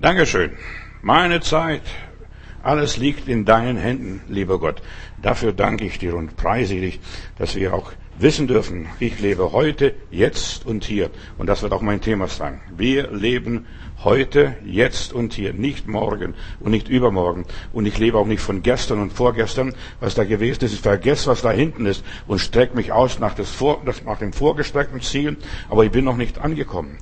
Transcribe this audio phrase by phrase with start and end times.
[0.00, 0.52] Dankeschön.
[1.02, 1.82] Meine Zeit.
[2.62, 4.80] Alles liegt in deinen Händen, lieber Gott.
[5.20, 7.00] Dafür danke ich dir und preise dich,
[7.36, 11.10] dass wir auch wissen dürfen, ich lebe heute, jetzt und hier.
[11.36, 12.60] Und das wird auch mein Thema sein.
[12.74, 13.66] Wir leben
[14.02, 17.44] heute, jetzt und hier, nicht morgen und nicht übermorgen.
[17.72, 20.72] Und ich lebe auch nicht von gestern und vorgestern, was da gewesen ist.
[20.72, 24.32] Ich vergesse, was da hinten ist und strecke mich aus nach, das Vor, nach dem
[24.32, 25.36] vorgestreckten Ziel.
[25.68, 26.98] Aber ich bin noch nicht angekommen.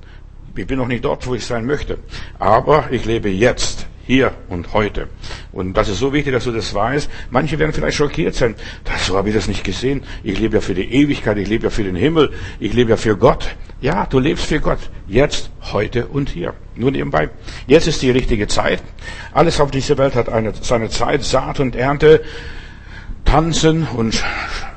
[0.58, 1.98] Ich bin noch nicht dort, wo ich sein möchte.
[2.40, 5.06] Aber ich lebe jetzt, hier und heute.
[5.52, 7.08] Und das ist so wichtig, dass du das weißt.
[7.30, 8.56] Manche werden vielleicht schockiert sein.
[8.84, 10.02] Das, so habe ich das nicht gesehen.
[10.24, 12.96] Ich lebe ja für die Ewigkeit, ich lebe ja für den Himmel, ich lebe ja
[12.96, 13.54] für Gott.
[13.80, 14.78] Ja, du lebst für Gott.
[15.06, 16.54] Jetzt, heute und hier.
[16.74, 17.28] Nur nebenbei.
[17.68, 18.82] Jetzt ist die richtige Zeit.
[19.32, 21.22] Alles auf dieser Welt hat eine, seine Zeit.
[21.22, 22.22] Saat und Ernte,
[23.24, 24.24] tanzen und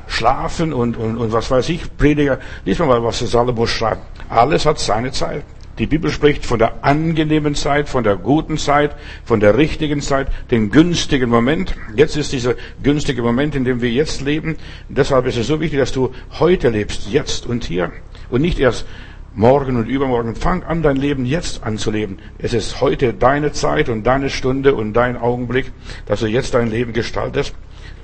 [0.07, 1.97] schlafen und, und, und was weiß ich.
[1.97, 4.01] Prediger, lies mal, was der Salomo schreibt.
[4.29, 5.43] Alles hat seine Zeit.
[5.81, 8.95] Die Bibel spricht von der angenehmen Zeit, von der guten Zeit,
[9.25, 11.73] von der richtigen Zeit, dem günstigen Moment.
[11.95, 14.57] Jetzt ist dieser günstige Moment, in dem wir jetzt leben.
[14.89, 17.91] deshalb ist es so wichtig, dass du heute lebst, jetzt und hier.
[18.29, 18.85] Und nicht erst
[19.33, 20.35] morgen und übermorgen.
[20.35, 22.19] Fang an, dein Leben jetzt anzuleben.
[22.37, 25.71] Es ist heute deine Zeit und deine Stunde und dein Augenblick,
[26.05, 27.55] dass du jetzt dein Leben gestaltest.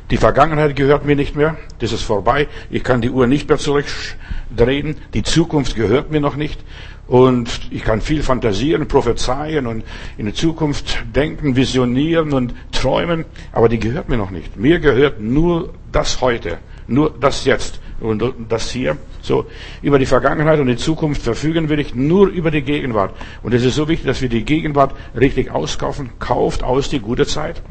[0.09, 1.57] Die Vergangenheit gehört mir nicht mehr.
[1.77, 2.47] Das ist vorbei.
[2.69, 4.95] Ich kann die Uhr nicht mehr zurückdrehen.
[5.13, 6.63] Die Zukunft gehört mir noch nicht.
[7.07, 9.83] Und ich kann viel fantasieren, prophezeien und
[10.17, 14.57] in die Zukunft denken, visionieren und träumen, aber die gehört mir noch nicht.
[14.57, 18.97] Mir gehört nur das heute, nur das jetzt und das hier.
[19.21, 19.45] So,
[19.81, 23.15] über die Vergangenheit und die Zukunft verfügen will ich nur über die Gegenwart.
[23.41, 26.09] Und es ist so wichtig, dass wir die Gegenwart richtig auskaufen.
[26.19, 27.61] Kauft aus die gute Zeit.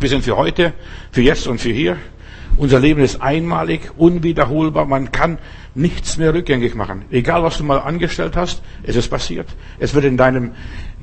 [0.00, 0.72] Wir sind für heute,
[1.12, 1.96] für jetzt und für hier.
[2.56, 4.86] Unser Leben ist einmalig, unwiederholbar.
[4.86, 5.38] Man kann
[5.74, 7.04] nichts mehr rückgängig machen.
[7.10, 9.48] Egal, was du mal angestellt hast, es ist passiert.
[9.78, 10.52] Es wird in deinem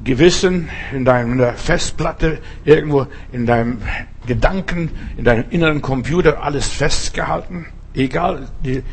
[0.04, 3.82] Gewissen, in deiner Festplatte, irgendwo in deinem
[4.26, 7.68] Gedanken, in deinem inneren Computer alles festgehalten.
[7.94, 8.84] Egal, die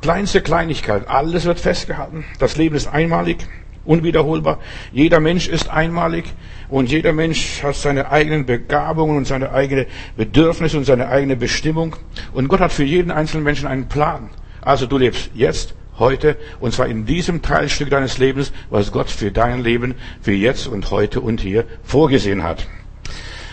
[0.00, 2.24] kleinste Kleinigkeit, alles wird festgehalten.
[2.38, 3.46] Das Leben ist einmalig,
[3.84, 4.58] unwiederholbar.
[4.92, 6.24] Jeder Mensch ist einmalig
[6.68, 11.96] und jeder Mensch hat seine eigenen Begabungen und seine eigene Bedürfnisse und seine eigene Bestimmung.
[12.32, 14.30] Und Gott hat für jeden einzelnen Menschen einen Plan.
[14.60, 19.30] Also du lebst jetzt, heute, und zwar in diesem Teilstück deines Lebens, was Gott für
[19.30, 22.66] dein Leben, für jetzt und heute und hier vorgesehen hat.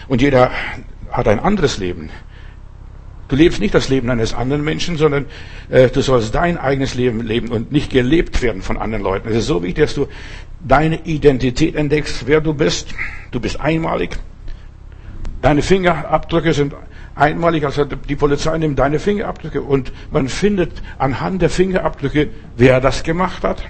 [0.07, 0.51] Und jeder
[1.11, 2.09] hat ein anderes Leben.
[3.29, 5.27] Du lebst nicht das Leben eines anderen Menschen, sondern
[5.69, 9.29] äh, du sollst dein eigenes Leben leben und nicht gelebt werden von anderen Leuten.
[9.29, 10.07] Es ist so wichtig, dass du
[10.67, 12.95] deine Identität entdeckst, wer du bist.
[13.29, 14.17] Du bist einmalig.
[15.43, 16.73] Deine Fingerabdrücke sind
[17.13, 23.03] einmalig, also die Polizei nimmt deine Fingerabdrücke und man findet anhand der Fingerabdrücke, wer das
[23.03, 23.63] gemacht hat.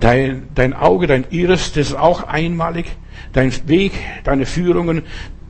[0.00, 2.94] Dein, dein Auge, dein Iris, das ist auch einmalig.
[3.32, 3.92] Dein Weg,
[4.24, 5.02] deine Führungen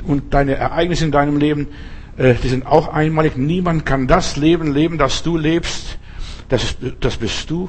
[0.06, 1.66] und deine Ereignisse in deinem Leben,
[2.18, 3.36] die sind auch einmalig.
[3.36, 5.98] Niemand kann das Leben leben, das du lebst.
[6.48, 7.68] Das, ist, das bist du.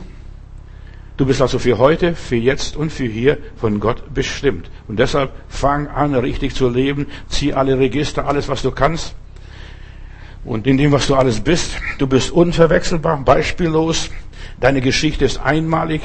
[1.17, 4.69] Du bist also für heute, für jetzt und für hier von Gott bestimmt.
[4.87, 7.07] Und deshalb fang an, richtig zu leben.
[7.27, 9.15] Zieh alle Register, alles, was du kannst.
[10.45, 14.11] Und in dem, was du alles bist, du bist unverwechselbar, beispiellos.
[14.59, 16.01] Deine Geschichte ist einmalig.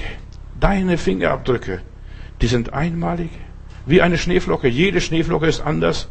[0.59, 1.80] Deine Fingerabdrücke,
[2.41, 3.30] die sind einmalig.
[3.84, 4.69] Wie eine Schneeflocke.
[4.69, 6.09] Jede Schneeflocke ist anders.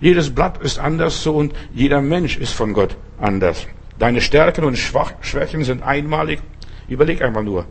[0.00, 3.66] Jedes Blatt ist anders so und jeder Mensch ist von Gott anders.
[3.98, 6.40] Deine Stärken und Schwächen sind einmalig.
[6.88, 7.66] Überleg einmal nur.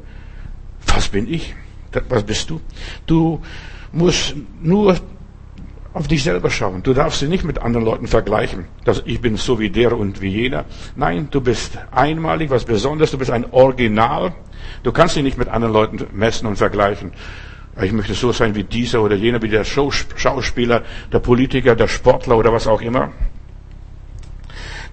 [0.85, 1.56] Was bin ich?
[2.07, 2.62] Was bist du?
[3.07, 3.41] Du
[3.91, 4.97] musst nur
[5.94, 6.84] auf dich selber schauen.
[6.84, 8.66] Du darfst dich nicht mit anderen Leuten vergleichen.
[8.85, 10.66] Dass ich bin so wie der und wie jener.
[10.96, 13.11] Nein, du bist einmalig, was Besonderes.
[13.11, 14.34] Du bist ein Original.
[14.84, 17.11] Du kannst dich nicht mit anderen Leuten messen und vergleichen.
[17.81, 22.38] Ich möchte so sein wie dieser oder jener, wie der Schauspieler, der Politiker, der Sportler
[22.38, 23.12] oder was auch immer.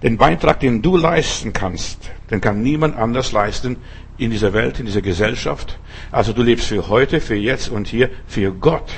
[0.03, 3.77] Den Beitrag, den du leisten kannst, den kann niemand anders leisten
[4.17, 5.79] in dieser Welt, in dieser Gesellschaft.
[6.11, 8.91] Also du lebst für heute, für jetzt und hier, für Gott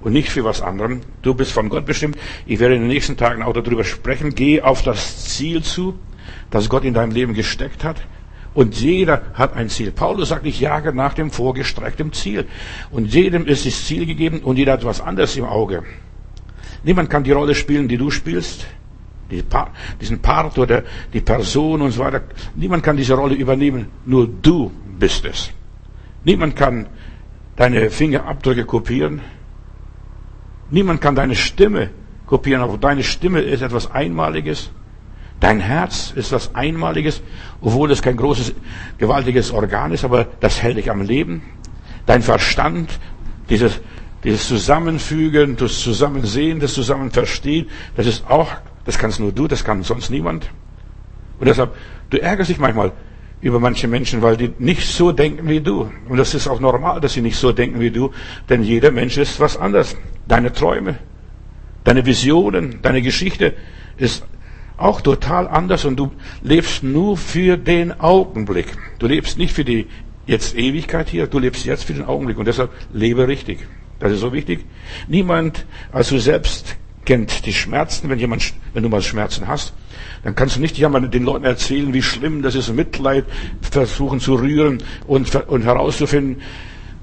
[0.00, 1.00] und nicht für was anderem.
[1.22, 2.18] Du bist von Gott bestimmt.
[2.46, 4.34] Ich werde in den nächsten Tagen auch darüber sprechen.
[4.34, 5.98] Geh auf das Ziel zu,
[6.50, 8.02] das Gott in deinem Leben gesteckt hat.
[8.56, 9.90] Und jeder hat ein Ziel.
[9.92, 12.46] Paulus sagt, ich jage nach dem vorgestreckten Ziel.
[12.90, 15.82] Und jedem ist das Ziel gegeben und jeder hat was anderes im Auge.
[16.82, 18.66] Niemand kann die Rolle spielen, die du spielst.
[20.00, 22.22] diesen Part oder die Person und so weiter.
[22.54, 23.88] Niemand kann diese Rolle übernehmen.
[24.06, 25.50] Nur du bist es.
[26.24, 26.86] Niemand kann
[27.56, 29.20] deine Fingerabdrücke kopieren.
[30.70, 31.90] Niemand kann deine Stimme
[32.24, 34.70] kopieren, aber deine Stimme ist etwas Einmaliges.
[35.40, 37.22] Dein Herz ist was Einmaliges,
[37.60, 38.54] obwohl es kein großes,
[38.98, 41.42] gewaltiges Organ ist, aber das hält dich am Leben.
[42.06, 42.98] dein Verstand,
[43.50, 43.80] dieses,
[44.24, 48.50] dieses Zusammenfügen, das Zusammensehen, das Zusammenverstehen, das ist auch,
[48.84, 50.48] das kannst nur du, das kann sonst niemand.
[51.38, 51.74] Und deshalb,
[52.10, 52.92] du ärgerst dich manchmal
[53.42, 55.90] über manche Menschen, weil die nicht so denken wie du.
[56.08, 58.12] Und das ist auch normal, dass sie nicht so denken wie du,
[58.48, 59.96] denn jeder Mensch ist was anderes.
[60.26, 60.98] Deine Träume,
[61.84, 63.54] deine Visionen, deine Geschichte
[63.98, 64.24] ist
[64.76, 66.12] auch total anders und du
[66.42, 68.66] lebst nur für den Augenblick.
[68.98, 69.86] Du lebst nicht für die
[70.26, 73.66] jetzt Ewigkeit hier, du lebst jetzt für den Augenblick und deshalb lebe richtig.
[73.98, 74.64] Das ist so wichtig.
[75.08, 76.76] Niemand als du selbst
[77.06, 79.72] kennt die Schmerzen, wenn jemand, wenn du mal Schmerzen hast,
[80.24, 83.24] dann kannst du nicht jemandem den Leuten erzählen, wie schlimm das ist, Mitleid
[83.62, 86.42] versuchen zu rühren und, und herauszufinden.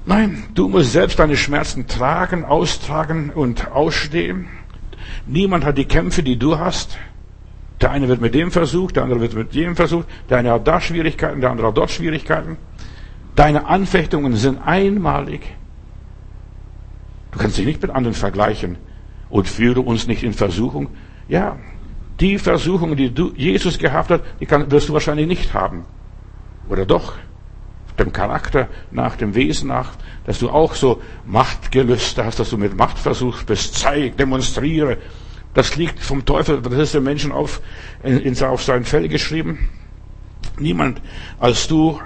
[0.06, 4.48] Nein, du musst selbst deine Schmerzen tragen, austragen und ausstehen.
[5.26, 6.98] Niemand hat die Kämpfe, die du hast.
[7.84, 10.66] Der eine wird mit dem versucht, der andere wird mit dem versucht, der eine hat
[10.66, 12.56] da Schwierigkeiten, der andere hat dort Schwierigkeiten.
[13.36, 15.54] Deine Anfechtungen sind einmalig.
[17.30, 18.78] Du kannst dich nicht mit anderen vergleichen
[19.28, 20.88] und führe uns nicht in Versuchung.
[21.28, 21.58] Ja,
[22.20, 25.84] die Versuchungen, die du, Jesus gehabt hat, die kann, wirst du wahrscheinlich nicht haben.
[26.70, 27.12] Oder doch?
[27.98, 29.92] Dem Charakter nach, dem Wesen nach,
[30.24, 34.96] dass du auch so Machtgelüste hast, dass du mit Macht versuchst, bist, zeig, demonstriere.
[35.54, 37.60] Das liegt vom Teufel, das ist dem Menschen auf,
[38.02, 39.70] in, auf sein Fell geschrieben.
[40.58, 41.00] Niemand
[41.38, 42.00] als du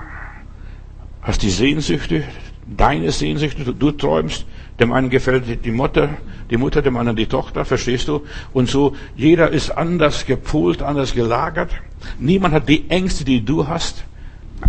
[1.23, 2.25] hast die Sehnsüchte,
[2.67, 4.47] deine Sehnsüchte, du, du träumst,
[4.81, 6.11] dem einen gefällt die Mutter,
[6.51, 8.23] die Mutter, dem anderen die Tochter, verstehst du?
[8.53, 11.71] Und so, jeder ist anders gepolt, anders gelagert.
[12.19, 14.05] Niemand hat die Ängste, die du hast.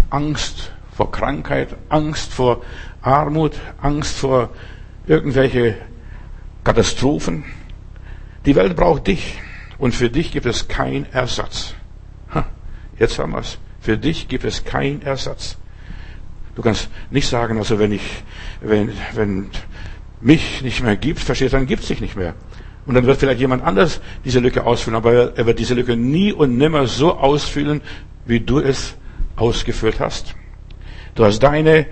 [0.09, 2.61] Angst vor Krankheit, Angst vor
[3.01, 4.49] Armut, Angst vor
[5.07, 5.75] irgendwelche
[6.63, 7.43] Katastrophen.
[8.45, 9.39] Die Welt braucht dich.
[9.77, 11.73] Und für dich gibt es keinen Ersatz.
[12.33, 12.45] Ha,
[12.97, 13.57] jetzt haben wir's.
[13.79, 15.57] Für dich gibt es keinen Ersatz.
[16.55, 18.23] Du kannst nicht sagen, also wenn ich,
[18.61, 19.49] wenn, wenn
[20.19, 22.35] mich nicht mehr gibt, verstehst du, dann gibt es dich nicht mehr.
[22.85, 26.33] Und dann wird vielleicht jemand anders diese Lücke ausfüllen, aber er wird diese Lücke nie
[26.33, 27.81] und nimmer so ausfüllen,
[28.25, 28.95] wie du es
[29.35, 30.35] ausgefüllt hast.
[31.15, 31.85] Du hast deine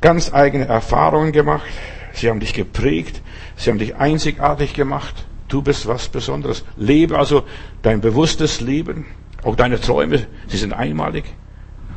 [0.00, 1.70] ganz eigene Erfahrungen gemacht.
[2.12, 3.22] Sie haben dich geprägt.
[3.56, 5.26] Sie haben dich einzigartig gemacht.
[5.50, 6.64] Du bist was Besonderes.
[6.76, 7.42] Lebe also
[7.82, 9.04] dein bewusstes Leben.
[9.42, 11.24] Auch deine Träume, sie sind einmalig.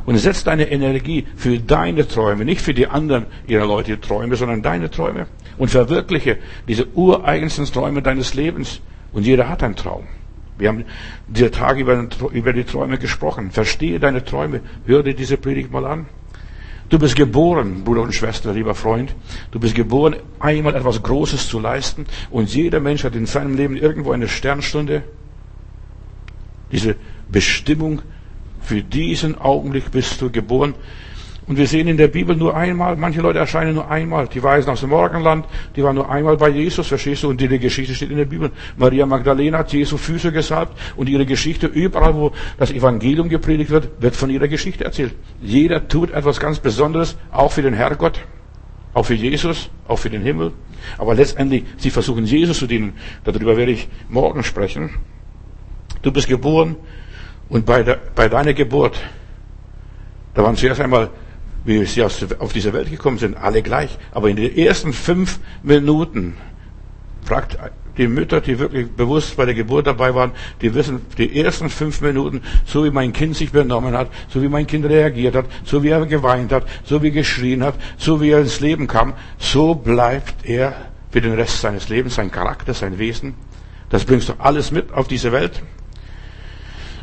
[0.06, 4.62] Und setz deine Energie für deine Träume, nicht für die anderen ihrer Leute Träume, sondern
[4.62, 5.28] deine Träume.
[5.58, 8.82] Und verwirkliche diese ureigensten Träume deines Lebens.
[9.14, 10.08] Und jeder hat einen Traum.
[10.58, 10.86] Wir haben
[11.28, 13.52] diese Tage über, über die Träume gesprochen.
[13.52, 14.62] Verstehe deine Träume.
[14.86, 16.08] Hör dir diese Predigt mal an.
[16.94, 19.16] Du bist geboren, Bruder und Schwester, lieber Freund.
[19.50, 22.06] Du bist geboren, einmal etwas Großes zu leisten.
[22.30, 25.02] Und jeder Mensch hat in seinem Leben irgendwo eine Sternstunde.
[26.72, 26.96] Diese
[27.32, 28.04] Bestimmung,
[28.62, 30.76] für diesen Augenblick bist du geboren.
[31.46, 34.28] Und wir sehen in der Bibel nur einmal, manche Leute erscheinen nur einmal.
[34.28, 35.46] Die Weisen aus dem Morgenland,
[35.76, 37.30] die waren nur einmal bei Jesus, verstehst du?
[37.30, 38.52] Und die Geschichte steht in der Bibel.
[38.78, 43.90] Maria Magdalena hat Jesu Füße gesalbt und ihre Geschichte, überall wo das Evangelium gepredigt wird,
[44.00, 45.16] wird von ihrer Geschichte erzählt.
[45.42, 48.22] Jeder tut etwas ganz Besonderes, auch für den Herrgott,
[48.94, 50.54] auch für Jesus, auch für den Himmel.
[50.98, 52.94] Aber letztendlich, sie versuchen Jesus zu dienen.
[53.26, 54.92] Darüber werde ich morgen sprechen.
[56.02, 56.78] Du bist geboren
[57.50, 59.00] und bei, der, bei deiner Geburt,
[60.34, 61.10] da waren zuerst einmal,
[61.66, 63.98] wie sie auf diese Welt gekommen sind, alle gleich.
[64.12, 66.36] Aber in den ersten fünf Minuten
[67.24, 67.58] fragt
[67.98, 72.02] die Mütter, die wirklich bewusst bei der Geburt dabei waren, die wissen, die ersten fünf
[72.02, 75.84] Minuten, so wie mein Kind sich benommen hat, so wie mein Kind reagiert hat, so
[75.84, 79.14] wie er geweint hat, so wie er geschrien hat, so wie er ins Leben kam,
[79.38, 80.74] so bleibt er
[81.12, 83.36] für den Rest seines Lebens, sein Charakter, sein Wesen.
[83.90, 85.62] Das bringst du alles mit auf diese Welt.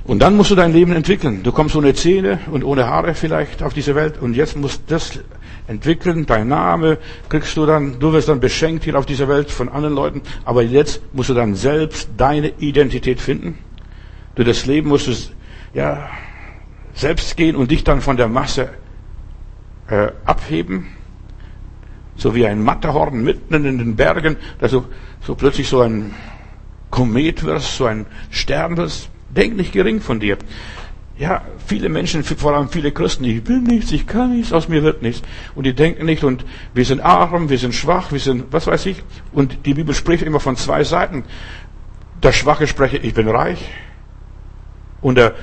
[0.04, 1.42] Und dann musst du dein Leben entwickeln.
[1.42, 4.94] Du kommst ohne Zähne und ohne Haare vielleicht auf diese Welt und jetzt musst du
[4.94, 5.20] das
[5.66, 6.26] entwickeln.
[6.26, 9.94] Dein Name kriegst du dann, du wirst dann beschenkt hier auf dieser Welt von anderen
[9.94, 10.22] Leuten.
[10.44, 13.58] Aber jetzt musst du dann selbst deine Identität finden.
[14.34, 15.12] Du das Leben musst du,
[15.74, 16.08] ja,
[16.94, 18.70] selbst gehen und dich dann von der Masse
[19.88, 20.88] äh, abheben.
[22.16, 24.84] So wie ein Matterhorn mitten in den Bergen, dass du
[25.22, 26.14] so plötzlich so ein
[26.90, 29.10] Komet wirst, so ein Stern wirst.
[29.30, 30.38] Denk nicht gering von dir.
[31.18, 34.82] Ja, viele Menschen, vor allem viele Christen, ich bin nichts, ich kann nichts, aus mir
[34.82, 35.22] wird nichts.
[35.54, 38.86] Und die denken nicht, und wir sind arm, wir sind schwach, wir sind, was weiß
[38.86, 39.02] ich.
[39.32, 41.24] Und die Bibel spricht immer von zwei Seiten.
[42.22, 43.70] Der Schwache spreche, ich bin reich.
[45.02, 45.34] Und der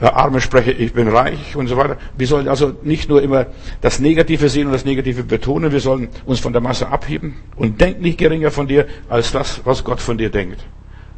[0.00, 1.96] Arme spreche, ich bin reich und so weiter.
[2.16, 3.46] Wir sollen also nicht nur immer
[3.80, 7.80] das Negative sehen und das Negative betonen, wir sollen uns von der Masse abheben und
[7.80, 10.64] denk nicht geringer von dir als das, was Gott von dir denkt.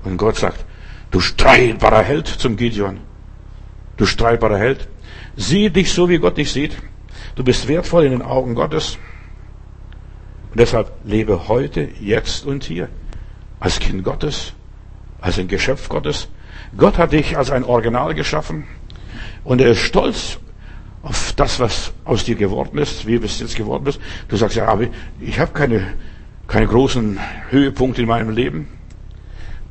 [0.04, 0.64] Und Gott sagt,
[1.10, 3.00] Du streitbarer Held zum Gideon.
[3.96, 4.88] Du streitbarer Held.
[5.36, 6.76] Sieh dich so, wie Gott dich sieht.
[7.34, 8.98] Du bist wertvoll in den Augen Gottes.
[10.50, 12.88] Und deshalb lebe heute, jetzt und hier.
[13.60, 14.52] Als Kind Gottes,
[15.20, 16.28] als ein Geschöpf Gottes.
[16.76, 18.64] Gott hat dich als ein Original geschaffen
[19.44, 20.38] und er ist stolz
[21.02, 24.00] auf das, was aus dir geworden ist, wie es jetzt geworden ist.
[24.28, 24.86] Du sagst ja, aber
[25.20, 25.94] ich habe keine,
[26.46, 27.18] keine großen
[27.50, 28.68] Höhepunkte in meinem Leben.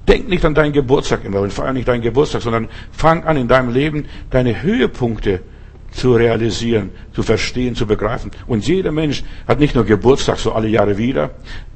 [0.08, 3.48] Denk nicht an deinen Geburtstag immer und feier nicht deinen Geburtstag, sondern fang an in
[3.48, 5.42] deinem Leben deine Höhepunkte
[5.92, 8.32] zu realisieren, zu verstehen, zu begreifen.
[8.46, 11.32] Und jeder Mensch hat nicht nur Geburtstag so alle Jahre wieder.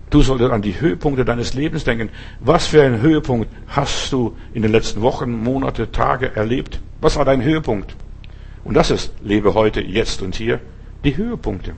[0.09, 2.09] Du solltest an die Höhepunkte deines Lebens denken.
[2.39, 6.79] Was für einen Höhepunkt hast du in den letzten Wochen, Monate, Tage erlebt?
[6.99, 7.95] Was war dein Höhepunkt?
[8.63, 10.59] Und das ist, lebe heute, jetzt und hier,
[11.03, 11.73] die Höhepunkte.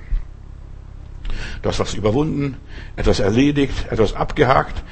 [1.62, 2.58] Du hast was überwunden,
[2.96, 4.84] etwas erledigt, etwas abgehakt,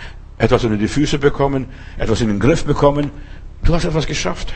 [0.41, 1.67] etwas unter die Füße bekommen,
[1.97, 3.11] etwas in den Griff bekommen.
[3.63, 4.53] Du hast etwas geschafft.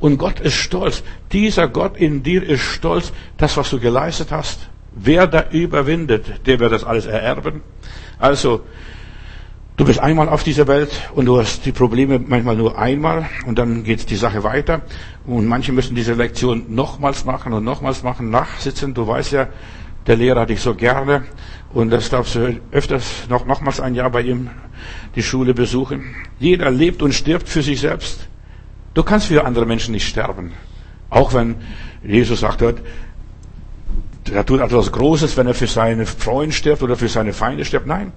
[0.00, 1.04] Und Gott ist stolz.
[1.30, 4.68] Dieser Gott in dir ist stolz, das, was du geleistet hast.
[4.94, 7.62] Wer da überwindet, der wird das alles ererben.
[8.18, 8.62] Also,
[9.76, 13.58] du bist einmal auf dieser Welt und du hast die Probleme manchmal nur einmal und
[13.60, 14.82] dann geht die Sache weiter.
[15.24, 18.92] Und manche müssen diese Lektion nochmals machen und nochmals machen, nachsitzen.
[18.92, 19.48] Du weißt ja,
[20.08, 21.22] der Lehrer hat dich so gerne
[21.74, 24.50] und das darfst du öfters noch, nochmals ein Jahr bei ihm
[25.16, 26.14] die Schule besuchen.
[26.38, 28.28] Jeder lebt und stirbt für sich selbst.
[28.94, 30.52] Du kannst für andere Menschen nicht sterben.
[31.08, 31.56] Auch wenn
[32.02, 32.62] Jesus sagt,
[34.30, 37.86] er tut etwas Großes, wenn er für seine Freunde stirbt oder für seine Feinde stirbt.
[37.86, 38.12] Nein.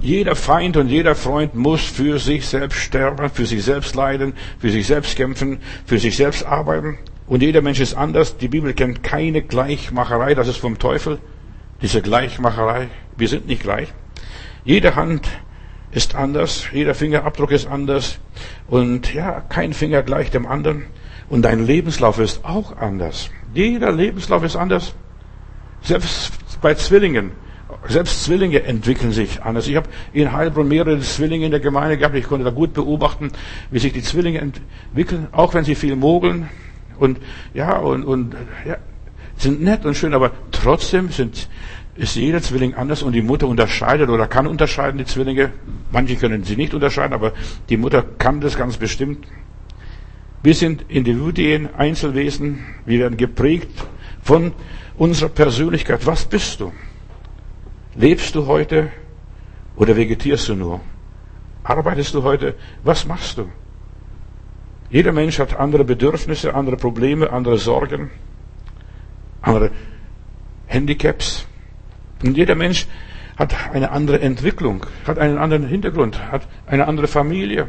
[0.00, 4.70] Jeder Feind und jeder Freund muss für sich selbst sterben, für sich selbst leiden, für
[4.70, 6.98] sich selbst kämpfen, für sich selbst arbeiten.
[7.26, 8.36] Und jeder Mensch ist anders.
[8.36, 10.34] Die Bibel kennt keine Gleichmacherei.
[10.34, 11.18] Das ist vom Teufel.
[11.82, 12.88] Diese Gleichmacherei.
[13.16, 13.92] Wir sind nicht gleich.
[14.64, 15.28] Jede Hand
[15.92, 18.18] ist anders, jeder Fingerabdruck ist anders
[18.66, 20.86] und ja, kein Finger gleich dem anderen
[21.28, 23.30] und dein Lebenslauf ist auch anders.
[23.54, 24.94] Jeder Lebenslauf ist anders.
[25.82, 27.32] Selbst bei Zwillingen,
[27.88, 29.68] selbst Zwillinge entwickeln sich anders.
[29.68, 32.14] Ich habe in Heilbronn mehrere Zwillinge in der Gemeinde gehabt.
[32.16, 33.30] Ich konnte da gut beobachten,
[33.70, 36.48] wie sich die Zwillinge entwickeln, auch wenn sie viel mogeln
[36.98, 37.18] und
[37.54, 38.34] ja und und
[38.66, 38.76] ja,
[39.36, 41.48] sind nett und schön, aber trotzdem sind
[41.96, 45.52] ist jeder Zwilling anders und die Mutter unterscheidet oder kann unterscheiden, die Zwillinge.
[45.90, 47.32] Manche können sie nicht unterscheiden, aber
[47.68, 49.26] die Mutter kann das ganz bestimmt.
[50.42, 52.64] Wir sind Individuen, Einzelwesen.
[52.84, 53.70] Wir werden geprägt
[54.22, 54.52] von
[54.96, 56.06] unserer Persönlichkeit.
[56.06, 56.72] Was bist du?
[57.94, 58.90] Lebst du heute
[59.76, 60.80] oder vegetierst du nur?
[61.64, 62.54] Arbeitest du heute?
[62.84, 63.48] Was machst du?
[64.90, 68.10] Jeder Mensch hat andere Bedürfnisse, andere Probleme, andere Sorgen,
[69.46, 69.70] andere
[70.66, 71.46] Handicaps.
[72.24, 72.86] Und jeder Mensch
[73.36, 77.68] hat eine andere Entwicklung, hat einen anderen Hintergrund, hat eine andere Familie.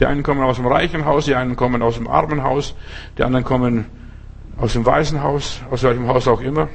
[0.00, 2.74] Die einen kommen aus dem reichen Haus, die einen kommen aus dem armen Haus,
[3.18, 3.86] die anderen kommen
[4.56, 6.68] aus dem Waisenhaus, aus welchem Haus auch immer.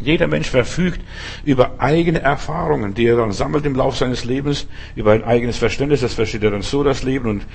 [0.00, 1.00] Jeder Mensch verfügt
[1.44, 4.66] über eigene Erfahrungen, die er dann sammelt im Laufe seines Lebens,
[4.96, 6.00] über ein eigenes Verständnis.
[6.00, 7.46] Das versteht er dann so, das Leben, und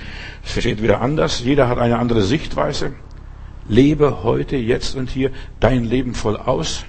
[0.44, 1.40] es versteht wieder anders.
[1.40, 2.94] Jeder hat eine andere Sichtweise.
[3.70, 6.84] Lebe heute, jetzt und hier dein Leben voll aus.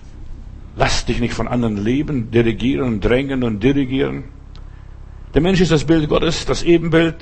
[0.76, 4.24] Lass dich nicht von anderen leben, dirigieren drängen und dirigieren.
[5.36, 7.18] Der Mensch ist das Bild Gottes, das Ebenbild,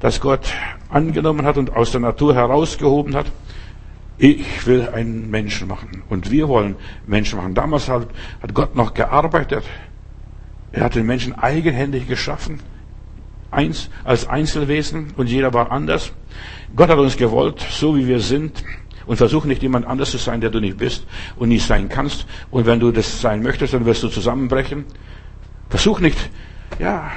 [0.00, 0.54] das Gott
[0.88, 3.26] angenommen hat und aus der Natur herausgehoben hat.
[4.16, 6.74] Ich will einen Menschen machen und wir wollen
[7.06, 7.52] Menschen machen.
[7.52, 8.08] Damals hat,
[8.40, 9.64] hat Gott noch gearbeitet.
[10.72, 12.60] Er hat den Menschen eigenhändig geschaffen,
[13.50, 16.10] eins als Einzelwesen und jeder war anders.
[16.76, 18.64] Gott hat uns gewollt, so wie wir sind.
[19.06, 21.06] Und versuch nicht jemand anders zu sein, der du nicht bist
[21.36, 22.26] und nicht sein kannst.
[22.50, 24.84] Und wenn du das sein möchtest, dann wirst du zusammenbrechen.
[25.70, 26.18] Versuch nicht,
[26.78, 27.10] ja,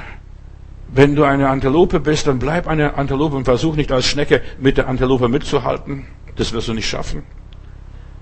[0.88, 4.78] wenn du eine Antilope bist, dann bleib eine Antilope und versuch nicht als Schnecke mit
[4.78, 6.06] der Antilope mitzuhalten.
[6.36, 7.24] Das wirst du nicht schaffen.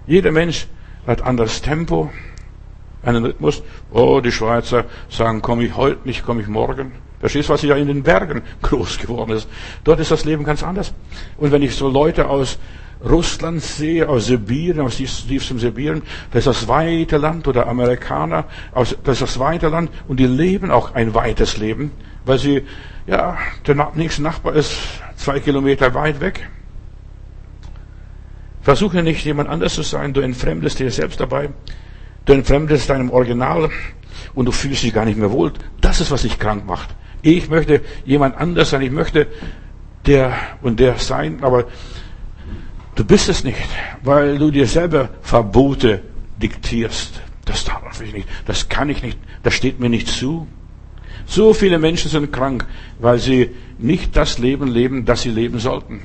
[0.07, 0.67] Jeder Mensch
[1.07, 2.11] hat anderes Tempo,
[3.03, 3.63] einen Rhythmus.
[3.93, 6.93] Oh, die Schweizer sagen, komme ich heute nicht, komme ich morgen.
[7.21, 9.49] Verstehst du, was ja in den Bergen groß geworden ist?
[9.85, 10.95] Dort ist das Leben ganz anders.
[11.37, 12.59] Und wenn ich so Leute aus
[13.05, 18.93] Russland sehe, aus Sibirien, aus tiefstem Sibirien, das ist das weite Land, oder Amerikaner, das
[18.93, 21.93] ist das weite Land, und die leben auch ein weites Leben,
[22.25, 22.63] weil sie,
[23.07, 24.77] ja, der nächste Nachbar ist
[25.17, 26.49] zwei Kilometer weit weg.
[28.63, 31.51] Versuche nicht jemand anders zu sein, du entfremdest dir selbst dabei,
[32.27, 33.71] du entfremdest deinem Original
[34.35, 35.53] und du fühlst dich gar nicht mehr wohl.
[35.81, 36.95] Das ist, was dich krank macht.
[37.23, 39.27] Ich möchte jemand anders sein, ich möchte
[40.07, 41.67] der und der sein, aber
[43.01, 43.57] Du bist es nicht,
[44.03, 46.03] weil du dir selber Verbote
[46.37, 47.21] diktierst.
[47.47, 50.47] Das darf ich nicht, das kann ich nicht, das steht mir nicht zu.
[51.25, 52.67] So viele Menschen sind krank,
[52.99, 56.03] weil sie nicht das Leben leben, das sie leben sollten.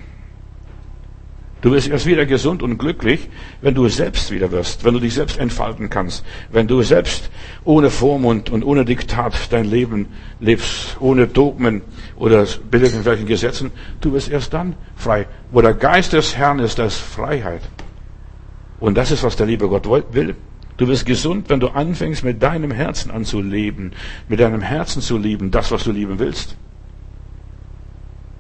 [1.65, 3.27] Du wirst erst wieder gesund und glücklich,
[3.61, 7.31] wenn du selbst wieder wirst, wenn du dich selbst entfalten kannst, wenn du selbst
[7.63, 11.81] ohne Vormund und ohne Diktat dein Leben lebst, ohne Dogmen
[12.17, 13.71] oder irgendwelchen Gesetzen.
[13.99, 15.25] Du wirst erst dann frei.
[15.49, 17.63] Wo der Geist des Herrn ist, da ist Freiheit.
[18.79, 20.35] Und das ist, was der liebe Gott will.
[20.77, 23.93] Du wirst gesund, wenn du anfängst, mit deinem Herzen anzuleben,
[24.29, 26.57] mit deinem Herzen zu lieben, das, was du lieben willst.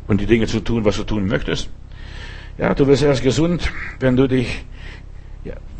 [0.07, 1.71] Und die Dinge zu tun, was du tun möchtest.
[2.57, 4.65] Ja, du wirst erst gesund, wenn du dich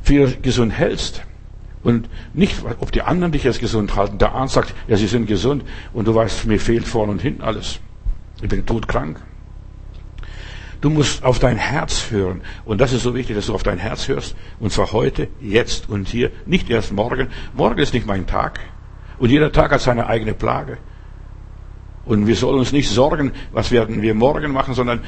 [0.06, 1.24] für gesund hältst.
[1.84, 4.18] Und nicht, ob die anderen dich jetzt gesund halten.
[4.18, 5.64] Der Arzt sagt, ja, sie sind gesund.
[5.94, 7.80] Und du weißt, mir fehlt vorne und hinten alles.
[8.42, 9.20] Ich bin todkrank.
[10.82, 12.42] Du musst auf dein Herz hören.
[12.66, 14.36] Und das ist so wichtig, dass du auf dein Herz hörst.
[14.60, 16.32] Und zwar heute, jetzt und hier.
[16.46, 17.28] Nicht erst morgen.
[17.56, 18.60] Morgen ist nicht mein Tag.
[19.18, 20.78] Und jeder Tag hat seine eigene Plage.
[22.06, 25.02] Und wir sollen uns nicht sorgen, was werden wir morgen machen, sondern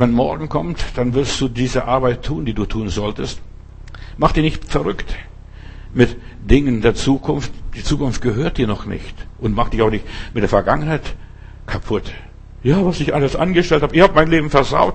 [0.00, 3.40] wenn morgen kommt, dann wirst du diese Arbeit tun, die du tun solltest.
[4.16, 5.14] Mach dich nicht verrückt
[5.92, 7.52] mit Dingen der Zukunft.
[7.74, 9.14] Die Zukunft gehört dir noch nicht.
[9.38, 10.04] Und mach dich auch nicht
[10.34, 11.14] mit der Vergangenheit
[11.66, 12.12] kaputt.
[12.62, 13.94] Ja, was ich alles angestellt habe.
[13.94, 14.94] Ich habe mein Leben versaut.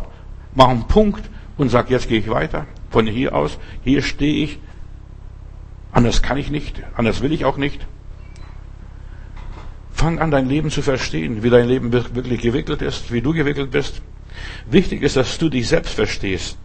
[0.53, 2.65] Mach einen Punkt und sag, jetzt gehe ich weiter.
[2.89, 4.59] Von hier aus, hier stehe ich.
[5.91, 6.81] Anders kann ich nicht.
[6.95, 7.85] Anders will ich auch nicht.
[9.91, 13.71] Fang an, dein Leben zu verstehen, wie dein Leben wirklich gewickelt ist, wie du gewickelt
[13.71, 14.01] bist.
[14.69, 16.57] Wichtig ist, dass du dich selbst verstehst.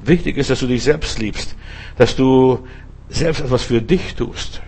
[0.00, 1.54] Wichtig ist, dass du dich selbst liebst,
[1.96, 2.66] dass du
[3.08, 4.62] selbst etwas für dich tust.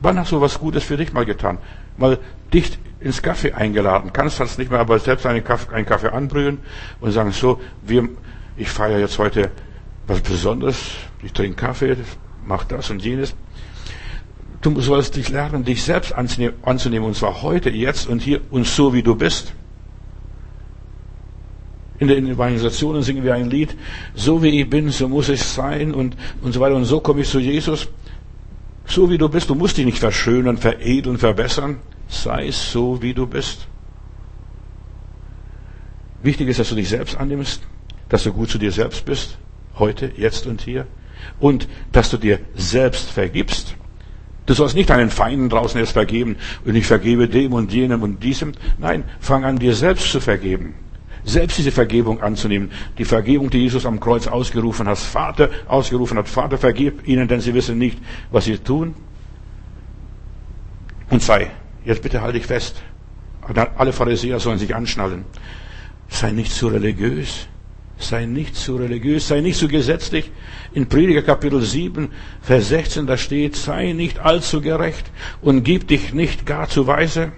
[0.00, 1.58] Wann hast du was Gutes für dich mal getan?
[1.96, 2.18] Mal
[2.52, 4.12] dich ins Kaffee eingeladen.
[4.12, 6.58] Kannst das nicht mehr, aber selbst einen Kaffee, einen Kaffee anbrühen
[7.00, 8.08] und sagen, so, wir,
[8.56, 9.50] ich feiere jetzt heute
[10.06, 10.78] was Besonderes.
[11.22, 11.96] Ich trinke Kaffee,
[12.46, 13.34] mach das und jenes.
[14.60, 18.92] Du sollst dich lernen, dich selbst anzunehmen, und zwar heute, jetzt und hier und so
[18.92, 19.54] wie du bist.
[22.00, 23.76] In den Evangelisationen singen wir ein Lied,
[24.14, 26.76] so wie ich bin, so muss ich sein und, und so weiter.
[26.76, 27.88] Und so komme ich zu Jesus.
[28.86, 31.78] So wie du bist, du musst dich nicht verschönern, veredeln, verbessern.
[32.08, 33.66] Sei so, wie du bist.
[36.22, 37.62] Wichtig ist, dass du dich selbst annimmst,
[38.08, 39.36] dass du gut zu dir selbst bist,
[39.78, 40.86] heute, jetzt und hier.
[41.40, 43.74] Und dass du dir selbst vergibst.
[44.46, 48.22] Du sollst nicht deinen Feinden draußen erst vergeben und ich vergebe dem und jenem und
[48.22, 48.52] diesem.
[48.78, 50.74] Nein, fang an, dir selbst zu vergeben
[51.24, 52.70] selbst diese Vergebung anzunehmen.
[52.98, 57.40] Die Vergebung, die Jesus am Kreuz ausgerufen hat, Vater ausgerufen hat, Vater, vergib ihnen, denn
[57.40, 57.98] sie wissen nicht,
[58.30, 58.94] was sie tun.
[61.10, 61.50] Und sei,
[61.84, 62.82] jetzt bitte halte ich fest,
[63.76, 65.24] alle Pharisäer sollen sich anschnallen.
[66.08, 67.48] Sei nicht zu religiös.
[68.00, 70.30] Sei nicht zu religiös, sei nicht zu gesetzlich.
[70.72, 76.14] In Prediger Kapitel 7, Vers 16, da steht, sei nicht allzu gerecht und gib dich
[76.14, 77.32] nicht gar zu weise.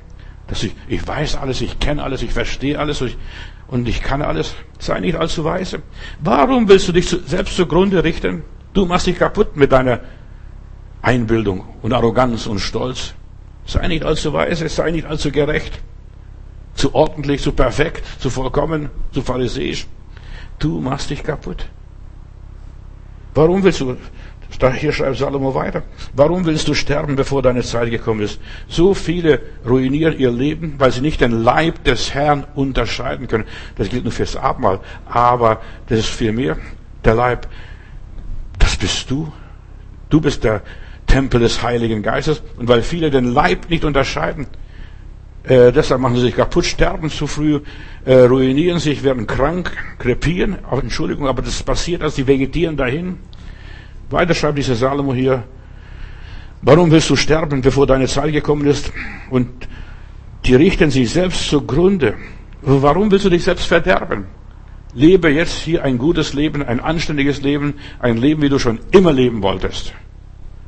[0.49, 3.17] Dass ich, ich weiß alles, ich kenne alles, ich verstehe alles, ich,
[3.71, 4.55] und ich kann alles.
[4.79, 5.83] Sei nicht allzu weise.
[6.21, 8.43] Warum willst du dich selbst zugrunde richten?
[8.75, 10.01] Du machst dich kaputt mit deiner
[11.03, 13.15] Einbildung und Arroganz und Stolz.
[13.67, 15.81] Sei nicht allzu weise, sei nicht allzu gerecht,
[16.75, 19.87] zu ordentlich, zu perfekt, zu vollkommen, zu pharisäisch.
[20.59, 21.67] Du machst dich kaputt.
[23.35, 23.97] Warum willst du
[24.75, 25.83] hier schreibt Salomo weiter.
[26.15, 28.41] Warum willst du sterben, bevor deine Zeit gekommen ist?
[28.69, 33.45] So viele ruinieren ihr Leben, weil sie nicht den Leib des Herrn unterscheiden können.
[33.77, 34.81] Das gilt nur fürs Abendmahl.
[35.07, 36.57] Aber das ist viel mehr.
[37.05, 37.49] Der Leib,
[38.59, 39.33] das bist du.
[40.11, 40.63] Du bist der
[41.07, 42.43] Tempel des Heiligen Geistes.
[42.57, 44.47] Und weil viele den Leib nicht unterscheiden,
[45.45, 47.61] äh, deshalb machen sie sich kaputt, sterben zu früh,
[48.05, 50.59] äh, ruinieren sich, werden krank, krepieren.
[50.71, 53.19] Entschuldigung, aber das passiert, dass sie vegetieren dahin.
[54.11, 55.45] Weiter schreibt dieser Salomo hier,
[56.63, 58.93] warum willst du sterben, bevor deine Zeit gekommen ist?
[59.31, 59.49] Und
[60.45, 62.15] die richten sich selbst zugrunde.
[62.63, 64.27] Warum willst du dich selbst verderben?
[64.93, 69.13] Lebe jetzt hier ein gutes Leben, ein anständiges Leben, ein Leben, wie du schon immer
[69.13, 69.95] leben wolltest.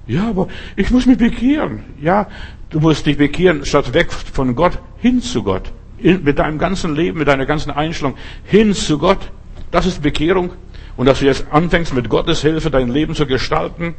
[0.07, 1.85] Ja, aber ich muss mich bekehren.
[2.01, 2.29] Ja,
[2.71, 5.73] du musst dich bekehren, statt weg von Gott hin zu Gott.
[6.01, 9.31] Mit deinem ganzen Leben, mit deiner ganzen Einstellung hin zu Gott.
[9.71, 10.51] Das ist Bekehrung
[10.97, 13.95] und dass du jetzt anfängst, mit Gottes Hilfe dein Leben zu gestalten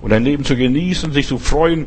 [0.00, 1.86] und dein Leben zu genießen, sich zu freuen,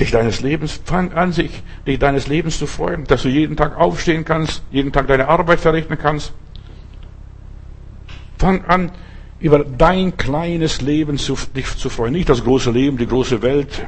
[0.00, 3.76] dich deines Lebens, fang an, sich dich deines Lebens zu freuen, dass du jeden Tag
[3.76, 6.32] aufstehen kannst, jeden Tag deine Arbeit verrichten kannst.
[8.38, 8.92] Fang an,
[9.40, 12.12] über dein kleines Leben zu, dich zu freuen.
[12.12, 13.86] Nicht das große Leben, die große Welt.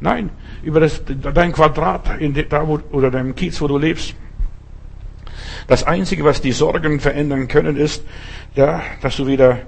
[0.00, 0.30] Nein,
[0.62, 1.02] über das,
[1.34, 4.14] dein Quadrat in, da, wo, oder deinem Kiez, wo du lebst.
[5.68, 8.02] Das Einzige, was die Sorgen verändern können, ist,
[8.56, 9.60] ja, dass du wieder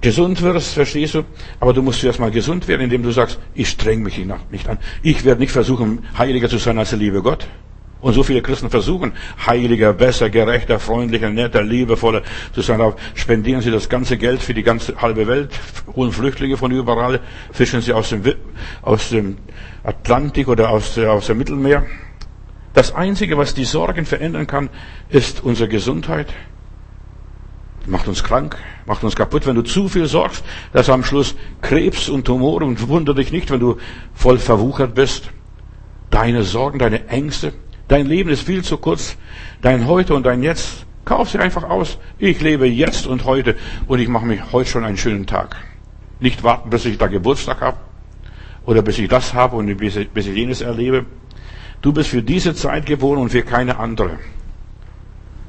[0.00, 1.24] gesund wirst, verstehst du?
[1.58, 4.78] Aber du musst zuerst mal gesund werden, indem du sagst, ich streng mich nicht an.
[5.02, 7.48] Ich werde nicht versuchen, heiliger zu sein als der liebe Gott.
[8.00, 9.12] Und so viele Christen versuchen,
[9.46, 12.80] heiliger, besser, gerechter, freundlicher, netter, liebevoller zu sein.
[12.80, 15.50] Auch spendieren sie das ganze Geld für die ganze halbe Welt,
[15.94, 17.20] holen Flüchtlinge von überall,
[17.52, 18.22] fischen sie aus dem,
[18.82, 19.38] aus dem
[19.84, 21.84] Atlantik oder aus, aus dem Mittelmeer.
[22.74, 24.70] Das Einzige, was die Sorgen verändern kann,
[25.10, 26.32] ist unsere Gesundheit.
[27.86, 28.56] Macht uns krank,
[28.86, 29.46] macht uns kaputt.
[29.46, 33.50] Wenn du zu viel sorgst, dass am Schluss Krebs und Tumore und wundere dich nicht,
[33.50, 33.78] wenn du
[34.14, 35.30] voll verwuchert bist.
[36.10, 37.52] Deine Sorgen, deine Ängste,
[37.92, 39.18] Dein Leben ist viel zu kurz.
[39.60, 40.86] Dein Heute und dein Jetzt.
[41.04, 41.98] Kauf sie einfach aus.
[42.18, 43.54] Ich lebe jetzt und heute
[43.86, 45.56] und ich mache mich heute schon einen schönen Tag.
[46.18, 47.76] Nicht warten, bis ich da Geburtstag habe
[48.64, 51.04] oder bis ich das habe und bis ich, bis ich jenes erlebe.
[51.82, 54.18] Du bist für diese Zeit geboren und für keine andere.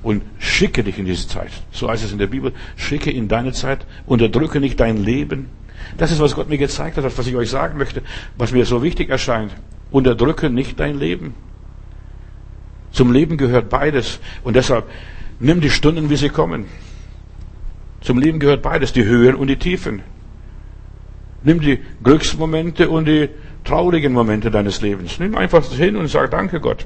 [0.01, 1.51] Und schicke dich in diese Zeit.
[1.71, 2.51] So heißt es in der Bibel.
[2.75, 3.85] Schicke in deine Zeit.
[4.05, 5.49] Unterdrücke nicht dein Leben.
[5.97, 8.01] Das ist, was Gott mir gezeigt hat, was ich euch sagen möchte,
[8.37, 9.55] was mir so wichtig erscheint.
[9.91, 11.35] Unterdrücke nicht dein Leben.
[12.91, 14.19] Zum Leben gehört beides.
[14.43, 14.89] Und deshalb
[15.39, 16.65] nimm die Stunden, wie sie kommen.
[18.01, 20.01] Zum Leben gehört beides, die Höhen und die Tiefen.
[21.43, 23.29] Nimm die Glücksmomente und die
[23.63, 25.19] traurigen Momente deines Lebens.
[25.19, 26.85] Nimm einfach hin und sag Danke Gott.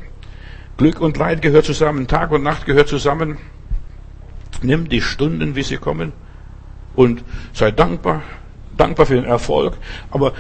[0.78, 3.38] Glück und Leid gehört zusammen, Tag und Nacht gehört zusammen.
[4.62, 6.14] Nimm die Stunden, wie sie kommen
[6.96, 8.24] und sei dankbar,
[8.76, 9.78] dankbar für den Erfolg,
[10.12, 10.34] aber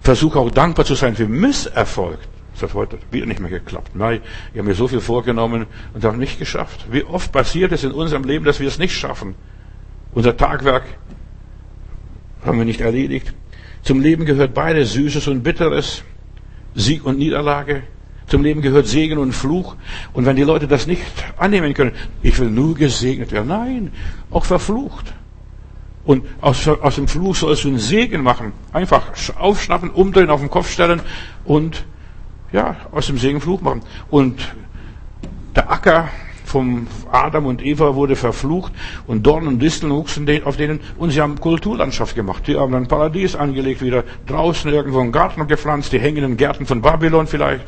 [0.00, 2.18] versuch auch dankbar zu sein für Misserfolg.
[2.52, 3.92] Das hat heute wieder nicht mehr geklappt.
[3.94, 4.20] Nein,
[4.52, 6.86] ich habe mir so viel vorgenommen und habe nicht geschafft.
[6.90, 9.34] Wie oft passiert es in unserem Leben, dass wir es nicht schaffen?
[10.12, 10.82] Unser Tagwerk
[12.44, 13.32] haben wir nicht erledigt.
[13.82, 16.04] Zum Leben gehört beides, Süßes und Bitteres,
[16.74, 17.82] Sieg und Niederlage.
[18.26, 19.74] Zum Leben gehört Segen und Fluch.
[20.12, 21.02] Und wenn die Leute das nicht
[21.36, 23.48] annehmen können, ich will nur gesegnet werden.
[23.48, 23.92] Nein,
[24.30, 25.12] auch verflucht.
[26.04, 28.52] Und aus, aus dem Fluch sollst du einen Segen machen.
[28.72, 31.00] Einfach aufschnappen, umdrehen, auf den Kopf stellen
[31.44, 31.84] und
[32.52, 33.82] ja, aus dem Segen Fluch machen.
[34.10, 34.54] Und
[35.56, 36.08] der Acker
[36.50, 38.72] vom Adam und Eva wurde verflucht
[39.06, 42.46] und Dornen und Disteln wuchsen auf denen und sie haben Kulturlandschaft gemacht.
[42.46, 46.82] Die haben ein Paradies angelegt, wieder draußen irgendwo einen Garten gepflanzt, die hängenden Gärten von
[46.82, 47.66] Babylon vielleicht.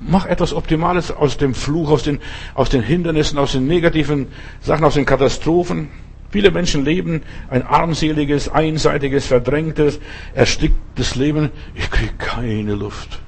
[0.00, 2.18] Mach etwas Optimales aus dem Fluch, aus den,
[2.54, 4.26] aus den Hindernissen, aus den negativen
[4.60, 5.88] Sachen, aus den Katastrophen.
[6.30, 10.00] Viele Menschen leben ein armseliges, einseitiges, verdrängtes,
[10.34, 11.50] ersticktes Leben.
[11.74, 13.20] Ich kriege keine Luft.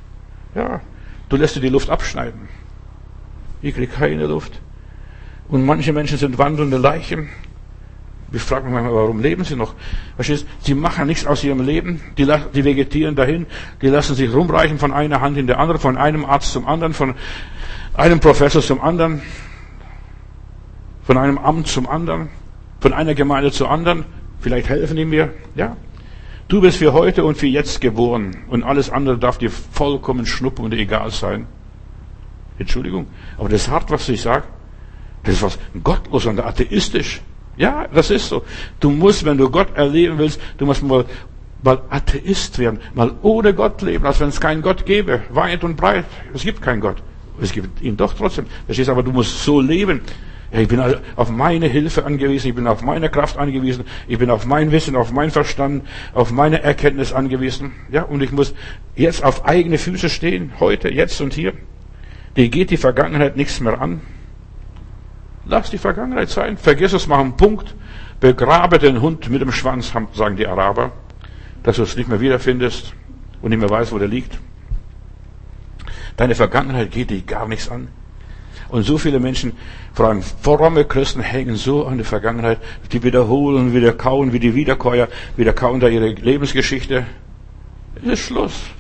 [0.54, 0.80] Ja,
[1.28, 2.59] du lässt dir die Luft abschneiden.
[3.62, 4.60] Ich kriege keine Luft.
[5.48, 7.28] Und manche Menschen sind wandelnde Leichen.
[8.32, 9.74] Ich frage mich manchmal, warum leben sie noch?
[10.14, 10.46] Verstehst?
[10.60, 12.00] Sie machen nichts aus ihrem Leben.
[12.16, 13.46] Die, die vegetieren dahin.
[13.82, 16.94] Die lassen sich rumreichen von einer Hand in der andere, von einem Arzt zum anderen,
[16.94, 17.14] von
[17.94, 19.20] einem Professor zum anderen,
[21.02, 22.28] von einem Amt zum anderen
[22.80, 24.04] von einer Gemeinde zur anderen.
[24.40, 25.32] Vielleicht helfen die mir.
[25.54, 25.76] Ja.
[26.48, 30.64] Du bist für heute und für jetzt geboren und alles andere darf dir vollkommen schnuppen
[30.64, 31.46] und egal sein.
[32.60, 33.06] Entschuldigung,
[33.38, 34.44] aber das ist hart, was ich sage.
[35.24, 37.22] Das ist was gottlos und atheistisch.
[37.56, 38.44] Ja, das ist so.
[38.78, 41.06] Du musst, wenn du Gott erleben willst, du musst mal,
[41.62, 45.76] mal Atheist werden, mal ohne Gott leben, als wenn es keinen Gott gäbe, weit und
[45.76, 46.04] breit.
[46.34, 47.02] Es gibt keinen Gott.
[47.40, 48.44] Es gibt ihn doch trotzdem.
[48.66, 50.02] Verstehst aber du musst so leben,
[50.52, 50.82] ich bin
[51.16, 54.96] auf meine Hilfe angewiesen, ich bin auf meine Kraft angewiesen, ich bin auf mein Wissen,
[54.96, 57.72] auf mein Verstand, auf meine Erkenntnis angewiesen.
[57.90, 58.52] Ja, und ich muss
[58.96, 61.54] jetzt auf eigene Füße stehen, heute, jetzt und hier.
[62.36, 64.00] Die geht die Vergangenheit nichts mehr an.
[65.46, 67.74] Lass die Vergangenheit sein, vergiss es, mach einen Punkt,
[68.20, 70.92] begrabe den Hund mit dem Schwanz, sagen die Araber,
[71.62, 72.94] dass du es nicht mehr wiederfindest
[73.42, 74.38] und nicht mehr weißt, wo der liegt.
[76.16, 77.88] Deine Vergangenheit geht dich gar nichts an.
[78.68, 79.52] Und so viele Menschen,
[79.94, 82.58] vor allem fromme Christen, hängen so an der Vergangenheit,
[82.92, 87.06] die wiederholen, wieder kauen, wie die Wiederkäuer, wieder kauen da ihre Lebensgeschichte.
[87.96, 88.70] Es ist Schluss.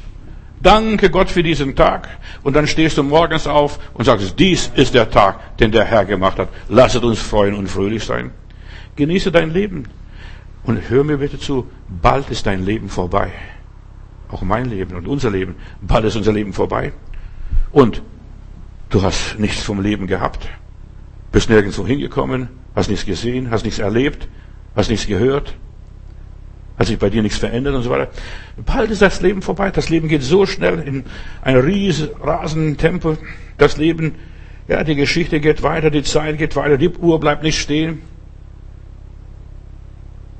[0.62, 2.08] Danke Gott für diesen Tag.
[2.42, 6.04] Und dann stehst du morgens auf und sagst, dies ist der Tag, den der Herr
[6.04, 6.48] gemacht hat.
[6.68, 8.30] Lasset uns freuen und fröhlich sein.
[8.96, 9.84] Genieße dein Leben.
[10.64, 13.32] Und hör mir bitte zu, bald ist dein Leben vorbei.
[14.30, 15.54] Auch mein Leben und unser Leben.
[15.80, 16.92] Bald ist unser Leben vorbei.
[17.72, 18.02] Und
[18.90, 20.48] Du hast nichts vom Leben gehabt,
[21.30, 24.26] bist nirgendwo hingekommen, hast nichts gesehen, hast nichts erlebt,
[24.74, 25.54] hast nichts gehört,
[26.80, 28.08] hat sich bei dir nichts verändert und so weiter.
[28.56, 29.70] Bald ist das Leben vorbei.
[29.70, 31.04] Das Leben geht so schnell in
[31.42, 33.16] einem riesen, rasenden Tempo.
[33.58, 34.16] Das Leben,
[34.66, 38.00] ja, die Geschichte geht weiter, die Zeit geht weiter, die Uhr bleibt nicht stehen.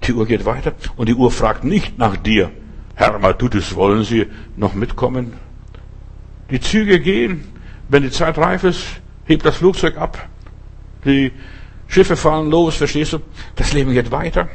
[0.05, 2.51] Die Uhr geht weiter und die Uhr fragt nicht nach dir.
[2.97, 4.27] Herr Matutis, wollen Sie
[4.57, 5.35] noch mitkommen?
[6.51, 7.45] Die Züge gehen
[7.91, 8.85] wenn die Zeit reif ist,
[9.27, 10.29] hebt das Flugzeug ab.
[11.05, 11.33] Die
[11.89, 13.19] Schiffe fahren los, verstehst du?
[13.57, 14.49] Das Leben geht weiter.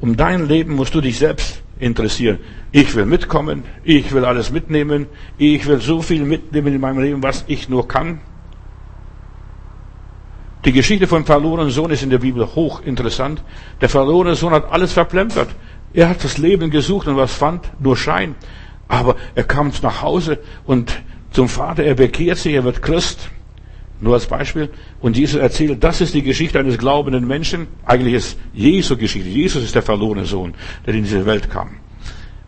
[0.00, 2.38] Um dein Leben musst du dich selbst interessieren.
[2.70, 5.06] Ich will mitkommen, ich will alles mitnehmen,
[5.38, 8.20] ich will so viel mitnehmen in meinem Leben, was ich nur kann.
[10.64, 13.42] Die Geschichte vom verlorenen Sohn ist in der Bibel hochinteressant.
[13.80, 15.48] Der verlorene Sohn hat alles verplempert.
[15.94, 17.70] Er hat das Leben gesucht und was fand?
[17.80, 18.34] Nur Schein.
[18.88, 23.30] Aber er kam nach Hause und zum Vater, er bekehrt sich, er wird Christ.
[24.00, 24.70] Nur als Beispiel.
[25.00, 27.66] Und Jesus erzählt, das ist die Geschichte eines glaubenden Menschen.
[27.84, 29.28] Eigentlich ist Jesu Geschichte.
[29.28, 30.54] Jesus ist der verlorene Sohn,
[30.86, 31.70] der in diese Welt kam.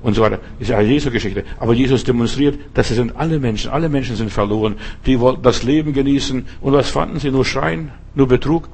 [0.03, 0.39] Und so weiter.
[0.59, 1.45] Ist ja Jesu Geschichte.
[1.59, 3.71] Aber Jesus demonstriert, dass es sind alle Menschen.
[3.71, 4.77] Alle Menschen sind verloren.
[5.07, 6.47] Die wollten das Leben genießen.
[6.61, 7.31] Und was fanden sie?
[7.31, 8.69] Nur Schein, nur Betrug.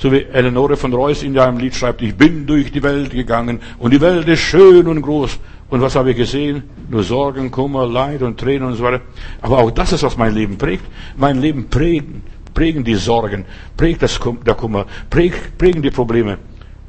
[0.00, 3.60] So wie Eleonore von Reuss in einem Lied schreibt, ich bin durch die Welt gegangen
[3.78, 5.38] und die Welt ist schön und groß.
[5.70, 6.64] Und was habe ich gesehen?
[6.88, 9.00] Nur Sorgen, Kummer, Leid und Tränen und so weiter.
[9.40, 10.84] Aber auch das ist, was mein Leben prägt.
[11.16, 13.44] Mein Leben prägen, prägen die Sorgen,
[13.76, 16.38] prägt das, der Kummer, prägt, prägen die Probleme.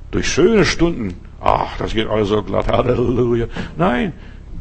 [0.10, 1.14] Durch schöne Stunden.
[1.40, 2.68] Ach, das geht alles so glatt.
[2.68, 3.46] Halleluja.
[3.78, 4.14] Nein,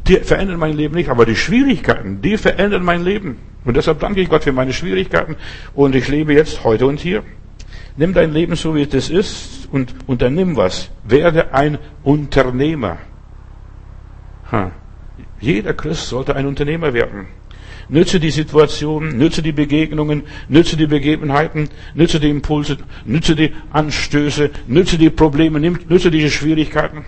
[0.07, 3.37] die verändern mein Leben nicht, aber die Schwierigkeiten, die verändern mein Leben.
[3.65, 5.35] Und deshalb danke ich Gott für meine Schwierigkeiten.
[5.73, 7.23] Und ich lebe jetzt heute und hier.
[7.97, 10.89] Nimm dein Leben so, wie es ist und unternimm was.
[11.03, 12.97] Werde ein Unternehmer.
[14.51, 14.71] Ha.
[15.39, 17.27] Jeder Christ sollte ein Unternehmer werden.
[17.89, 24.49] Nütze die Situation, nütze die Begegnungen, nütze die Begebenheiten, nütze die Impulse, nütze die Anstöße,
[24.67, 27.05] nütze die Probleme, nütze diese Schwierigkeiten.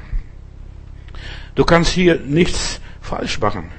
[1.55, 3.69] Du kannst hier nichts falsch machen.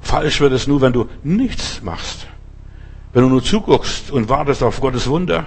[0.00, 2.26] Falsch wird es nur, wenn du nichts machst.
[3.12, 5.46] Wenn du nur zuguckst und wartest auf Gottes Wunder,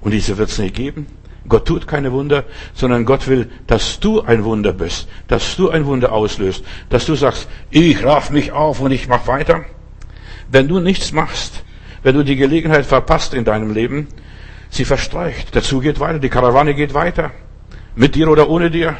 [0.00, 1.06] und diese wird es nicht geben,
[1.48, 5.84] Gott tut keine Wunder, sondern Gott will, dass du ein Wunder bist, dass du ein
[5.84, 9.64] Wunder auslöst, dass du sagst, ich raff mich auf und ich mach weiter.
[10.50, 11.62] Wenn du nichts machst,
[12.02, 14.08] wenn du die Gelegenheit verpasst in deinem Leben,
[14.70, 17.30] sie verstreicht, der Zug geht weiter, die Karawane geht weiter,
[17.94, 18.96] mit dir oder ohne dir.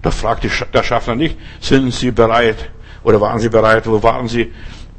[0.00, 2.70] Da fragt der Schaffner nicht, sind sie bereit
[3.04, 4.52] oder waren sie bereit, wo waren sie?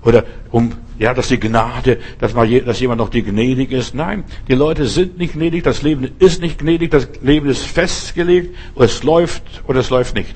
[0.03, 3.95] Oder um ja, dass die Gnade, dass, mal, dass jemand noch die gnädig ist.
[3.95, 8.55] Nein, die Leute sind nicht gnädig, das Leben ist nicht gnädig, das Leben ist festgelegt,
[8.75, 10.35] es läuft oder es läuft nicht.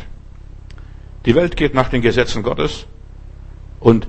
[1.25, 2.87] Die Welt geht nach den Gesetzen Gottes
[3.79, 4.07] und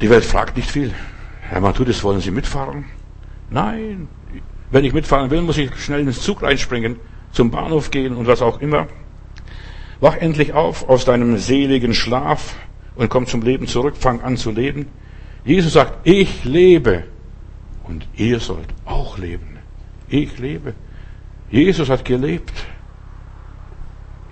[0.00, 0.92] die Welt fragt nicht viel.
[1.40, 2.84] Herr Matthäus, wollen Sie mitfahren?
[3.50, 4.08] Nein.
[4.70, 6.96] Wenn ich mitfahren will, muss ich schnell ins Zug reinspringen,
[7.32, 8.86] zum Bahnhof gehen und was auch immer.
[10.00, 12.54] Wach endlich auf aus deinem seligen Schlaf
[12.98, 14.86] und komm zum Leben zurück, fang an zu leben.
[15.44, 17.04] Jesus sagt, ich lebe
[17.84, 19.58] und ihr sollt auch leben.
[20.08, 20.74] Ich lebe.
[21.50, 22.52] Jesus hat gelebt.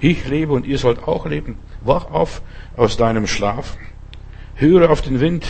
[0.01, 1.57] Ich lebe und ihr sollt auch leben.
[1.83, 2.43] Wach auf
[2.77, 3.77] aus deinem Schlaf.
[4.57, 5.47] Höre auf den Wind,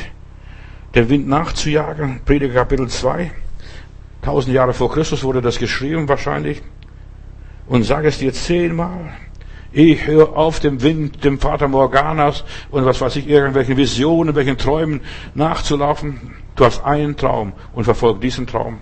[0.95, 2.21] den Wind nachzujagen.
[2.25, 3.31] Prediger Kapitel 2.
[4.21, 6.63] Tausend Jahre vor Christus wurde das geschrieben wahrscheinlich.
[7.67, 9.15] Und sag es dir zehnmal.
[9.79, 14.57] Ich höre auf dem Wind, dem Vater Morganas und was weiß ich, irgendwelchen Visionen, welchen
[14.57, 15.03] Träumen
[15.35, 16.33] nachzulaufen.
[16.55, 18.79] Du hast einen Traum und verfolg diesen Traum.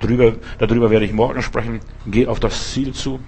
[0.00, 1.78] Darüber, darüber werde ich morgen sprechen.
[2.08, 3.20] Geh auf das Ziel zu.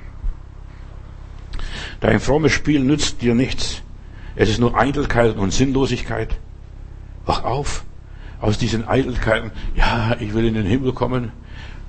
[2.00, 3.82] Dein frommes Spiel nützt dir nichts.
[4.34, 6.36] Es ist nur Eitelkeit und Sinnlosigkeit.
[7.26, 7.84] Wach auf
[8.40, 9.52] aus diesen Eitelkeiten.
[9.76, 11.30] Ja, ich will in den Himmel kommen.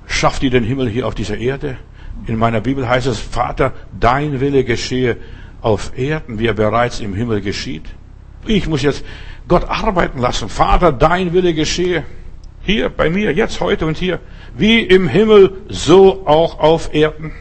[0.06, 1.78] Schaff dir den Himmel hier auf dieser Erde.
[2.26, 5.16] In meiner Bibel heißt es, Vater, dein Wille geschehe
[5.60, 7.84] auf Erden, wie er bereits im Himmel geschieht.
[8.46, 9.04] Ich muss jetzt
[9.48, 10.48] Gott arbeiten lassen.
[10.48, 12.04] Vater, dein Wille geschehe.
[12.62, 14.20] Hier, bei mir, jetzt, heute und hier.
[14.56, 17.32] Wie im Himmel, so auch auf Erden.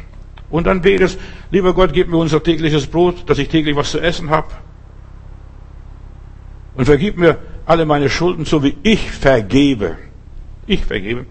[0.50, 1.20] Und dann betest,
[1.52, 4.48] lieber Gott, gib mir unser tägliches Brot, dass ich täglich was zu essen habe.
[6.76, 9.98] Und vergib mir alle meine Schulden, so wie ich vergebe.
[10.66, 11.26] Ich vergebe.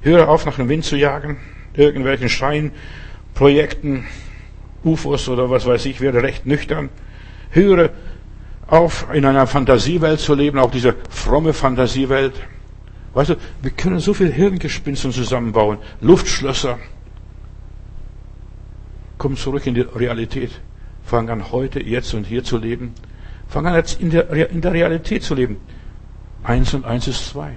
[0.00, 1.36] Höre auf, nach dem Wind zu jagen
[1.74, 4.04] irgendwelchen Scheinprojekten,
[4.84, 6.90] UFOs oder was weiß ich, werde recht nüchtern.
[7.50, 7.90] Höre
[8.66, 12.34] auf, in einer Fantasiewelt zu leben, auch diese fromme Fantasiewelt.
[13.14, 16.78] Weißt du, wir können so viel Hirngespinsten zusammenbauen, Luftschlösser.
[19.18, 20.50] Komm zurück in die Realität.
[21.04, 22.94] Fang an, heute, jetzt und hier zu leben.
[23.48, 25.58] Fang an, jetzt in der, in der Realität zu leben.
[26.42, 27.52] Eins und eins ist zwei.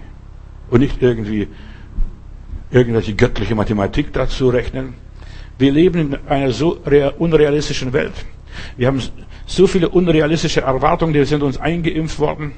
[0.69, 1.47] Und nicht irgendwie
[2.71, 4.93] irgendwelche göttliche Mathematik dazu rechnen.
[5.57, 6.77] Wir leben in einer so
[7.17, 8.13] unrealistischen Welt.
[8.75, 9.01] Wir haben
[9.45, 12.53] so viele unrealistische Erwartungen, die sind uns eingeimpft worden.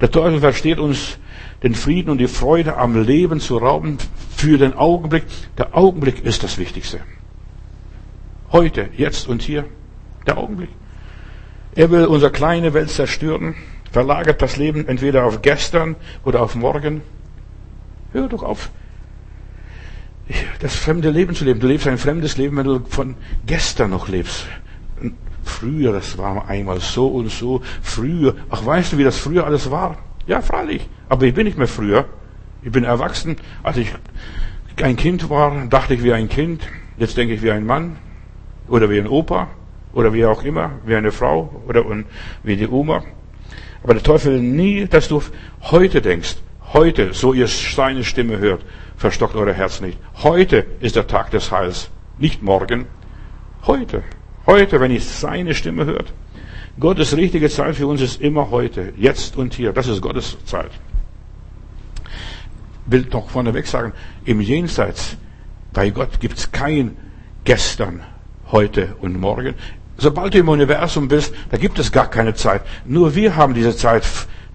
[0.00, 1.18] Der Teufel versteht uns
[1.62, 3.98] den Frieden und die Freude am Leben zu rauben
[4.30, 5.24] für den Augenblick.
[5.56, 7.00] Der Augenblick ist das Wichtigste.
[8.52, 9.64] Heute, jetzt und hier.
[10.26, 10.70] Der Augenblick.
[11.74, 13.54] Er will unsere kleine Welt zerstören,
[13.90, 17.02] verlagert das Leben entweder auf gestern oder auf morgen.
[18.18, 18.70] Hör doch auf.
[20.60, 21.60] das fremde Leben zu leben.
[21.60, 23.14] Du lebst ein fremdes Leben, wenn du von
[23.46, 24.44] gestern noch lebst.
[25.44, 27.62] Früher, das war einmal so und so.
[27.80, 28.34] Früher.
[28.50, 29.98] Ach, weißt du, wie das früher alles war?
[30.26, 30.88] Ja, freilich.
[31.08, 32.06] Aber ich bin nicht mehr früher.
[32.64, 33.36] Ich bin erwachsen.
[33.62, 33.94] Als ich
[34.82, 36.68] ein Kind war, dachte ich wie ein Kind.
[36.96, 37.98] Jetzt denke ich wie ein Mann.
[38.66, 39.46] Oder wie ein Opa.
[39.92, 40.72] Oder wie auch immer.
[40.84, 41.62] Wie eine Frau.
[41.68, 41.84] Oder
[42.42, 43.04] wie die Oma.
[43.84, 45.22] Aber der Teufel will nie, dass du
[45.62, 46.38] heute denkst.
[46.74, 48.62] Heute, so ihr seine Stimme hört,
[48.98, 49.98] verstockt eure Herz nicht.
[50.22, 51.88] Heute ist der Tag des Heils.
[52.18, 52.84] Nicht morgen.
[53.66, 54.02] Heute.
[54.44, 56.12] Heute, wenn ihr seine Stimme hört.
[56.78, 58.92] Gottes richtige Zeit für uns ist immer heute.
[58.98, 59.72] Jetzt und hier.
[59.72, 60.70] Das ist Gottes Zeit.
[62.84, 63.94] Will doch vorneweg sagen,
[64.26, 65.16] im Jenseits,
[65.72, 66.98] bei Gott gibt's kein
[67.44, 68.02] gestern,
[68.52, 69.54] heute und morgen.
[69.96, 72.60] Sobald du im Universum bist, da gibt es gar keine Zeit.
[72.84, 74.04] Nur wir haben diese Zeit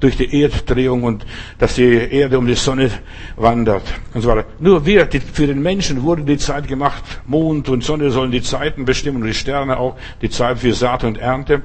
[0.03, 1.25] durch die Erddrehung und
[1.57, 2.91] dass die Erde um die Sonne
[3.37, 4.45] wandert und so weiter.
[4.59, 7.03] Nur wir, die, für den Menschen wurde die Zeit gemacht.
[7.25, 11.05] Mond und Sonne sollen die Zeiten bestimmen und die Sterne auch, die Zeit für Saat
[11.05, 11.61] und Ernte.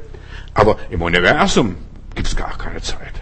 [0.55, 1.75] Aber im Universum
[2.15, 3.15] gibt es gar keine Zeit.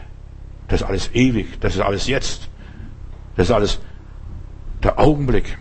[0.68, 2.48] Das ist alles ewig, das ist alles jetzt.
[3.36, 3.80] Das ist alles
[4.82, 5.56] der Augenblick.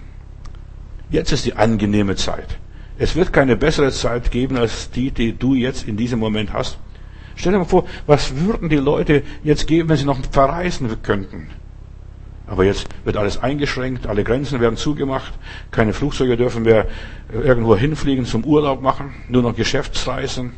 [1.10, 2.58] Jetzt ist die angenehme Zeit.
[2.98, 6.78] Es wird keine bessere Zeit geben als die, die du jetzt in diesem Moment hast.
[7.36, 11.48] Stell dir mal vor, was würden die Leute jetzt geben, wenn sie noch verreisen könnten?
[12.48, 15.34] Aber jetzt wird alles eingeschränkt, alle Grenzen werden zugemacht,
[15.72, 16.88] keine Flugzeuge dürfen mehr
[17.34, 20.54] irgendwo hinfliegen zum Urlaub machen, nur noch Geschäftsreisen.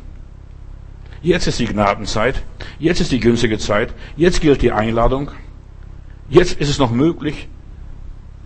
[1.22, 2.42] Jetzt ist die Gnadenzeit,
[2.78, 5.30] jetzt ist die günstige Zeit, jetzt gilt die Einladung,
[6.28, 7.48] jetzt ist es noch möglich,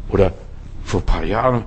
[0.08, 0.32] oder
[0.84, 1.64] vor ein paar Jahren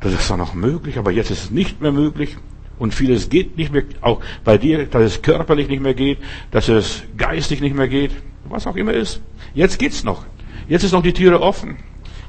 [0.00, 2.38] das ist doch noch möglich, aber jetzt ist es nicht mehr möglich.
[2.80, 6.16] Und vieles geht nicht mehr, auch bei dir, dass es körperlich nicht mehr geht,
[6.50, 8.10] dass es geistig nicht mehr geht,
[8.48, 9.20] was auch immer ist.
[9.52, 10.24] Jetzt geht's noch.
[10.66, 11.76] Jetzt ist noch die Türe offen.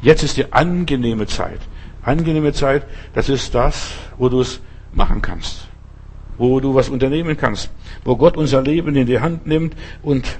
[0.01, 1.61] Jetzt ist die angenehme Zeit.
[2.03, 4.59] Angenehme Zeit, das ist das, wo du es
[4.91, 5.69] machen kannst.
[6.37, 7.71] Wo du was unternehmen kannst.
[8.03, 10.37] Wo Gott unser Leben in die Hand nimmt und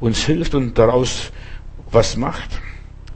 [0.00, 1.32] uns hilft und daraus
[1.90, 2.62] was macht.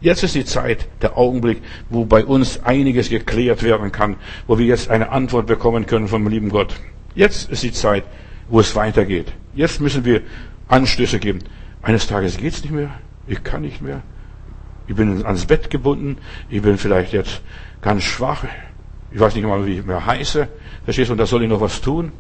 [0.01, 4.67] Jetzt ist die Zeit, der Augenblick, wo bei uns einiges geklärt werden kann, wo wir
[4.67, 6.75] jetzt eine Antwort bekommen können vom lieben Gott.
[7.15, 8.05] Jetzt ist die Zeit,
[8.49, 9.33] wo es weitergeht.
[9.55, 10.23] Jetzt müssen wir
[10.69, 11.41] Anstöße geben.
[11.83, 12.91] Eines Tages geht's nicht mehr.
[13.27, 14.03] Ich kann nicht mehr.
[14.87, 16.19] Ich bin ans Bett gebunden.
[16.51, 17.41] Ich bin vielleicht jetzt
[17.81, 18.45] ganz schwach.
[19.11, 20.49] Ich weiß nicht mal, wie ich mehr heiße.
[20.85, 21.13] Verstehst du?
[21.13, 22.13] Und da soll ich noch was tun.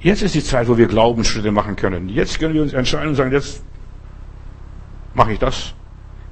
[0.00, 2.08] Jetzt ist die Zeit, wo wir Glaubensschritte machen können.
[2.08, 3.62] Jetzt können wir uns entscheiden und sagen, jetzt
[5.14, 5.74] mache ich das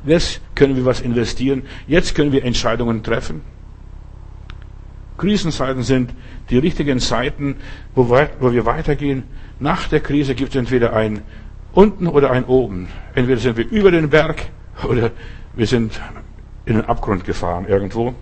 [0.04, 1.62] Jetzt können wir was investieren.
[1.86, 3.42] Jetzt können wir Entscheidungen treffen.
[5.18, 6.14] Krisenzeiten sind
[6.48, 7.56] die richtigen Zeiten,
[7.94, 9.24] wo, wir weitergehen.
[9.58, 11.20] Nach der Krise gibt es entweder ein
[11.72, 12.88] unten oder ein oben.
[13.14, 14.46] Entweder sind wir über den Berg
[14.88, 15.10] oder
[15.54, 16.00] wir sind
[16.64, 18.14] in den Abgrund gefahren irgendwo.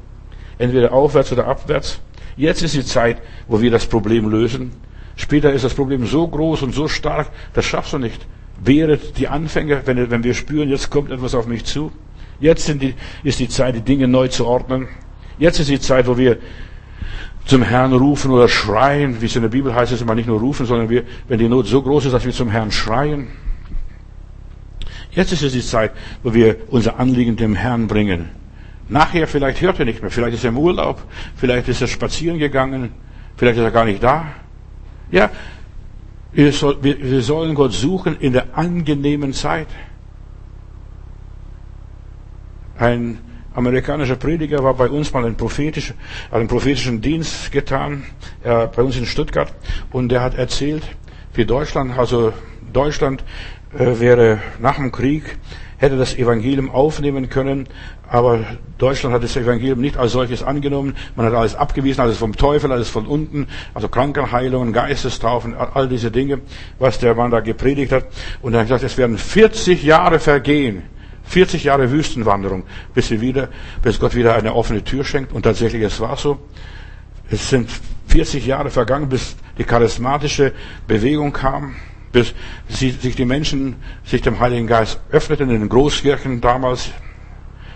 [0.59, 2.01] Entweder aufwärts oder abwärts.
[2.37, 4.73] Jetzt ist die Zeit, wo wir das Problem lösen.
[5.15, 8.27] Später ist das Problem so groß und so stark, das schaffst du nicht
[8.65, 11.93] wehret die Anfänge, wenn, wenn wir spüren, jetzt kommt etwas auf mich zu.
[12.41, 12.95] Jetzt die,
[13.25, 14.89] ist die Zeit, die Dinge neu zu ordnen.
[15.39, 16.39] Jetzt ist die Zeit, wo wir
[17.45, 19.21] zum Herrn rufen oder schreien.
[19.21, 21.49] Wie es in der Bibel heißt, es immer nicht nur rufen, sondern wir, wenn die
[21.49, 23.29] Not so groß ist, dass wir zum Herrn schreien.
[25.11, 25.93] Jetzt ist es die Zeit,
[26.23, 28.29] wo wir unser Anliegen dem Herrn bringen.
[28.89, 31.03] Nachher vielleicht hört er nicht mehr, vielleicht ist er im Urlaub,
[31.37, 32.91] vielleicht ist er spazieren gegangen,
[33.37, 34.27] vielleicht ist er gar nicht da.
[35.11, 35.31] Ja,
[36.33, 39.69] wir, sollen Gott suchen in der angenehmen Zeit.
[42.77, 43.19] Ein
[43.55, 45.95] amerikanischer Prediger war bei uns mal ein prophetischer,
[46.31, 48.05] hat einen prophetischen Dienst getan,
[48.45, 49.53] äh, bei uns in Stuttgart,
[49.91, 50.85] und der hat erzählt,
[51.33, 52.33] für Deutschland, also
[52.73, 53.25] Deutschland
[53.77, 55.39] äh, wäre nach dem Krieg
[55.79, 57.69] hätte das Evangelium aufnehmen können,
[58.11, 58.41] aber
[58.79, 60.97] Deutschland hat das Evangelium nicht als solches angenommen.
[61.17, 66.11] Man hat alles abgewiesen, alles vom Teufel, alles von unten, also Krankenheilungen, Geistestaufen, all diese
[66.11, 66.41] Dinge,
[66.79, 68.07] was der Mann da gepredigt hat.
[68.43, 70.83] Und er hat gesagt, es werden 40 Jahre vergehen.
[71.25, 72.65] 40 Jahre Wüstenwanderung,
[72.95, 73.49] bis sie wieder,
[73.83, 75.33] bis Gott wieder eine offene Tür schenkt.
[75.33, 76.39] Und tatsächlich, es war so.
[77.31, 77.69] Es sind
[78.07, 80.53] 40 Jahre vergangen, bis die charismatische
[80.87, 81.77] Bewegung kam
[82.13, 82.35] bis
[82.69, 86.91] sich die Menschen sich dem Heiligen Geist öffneten in den Großkirchen damals.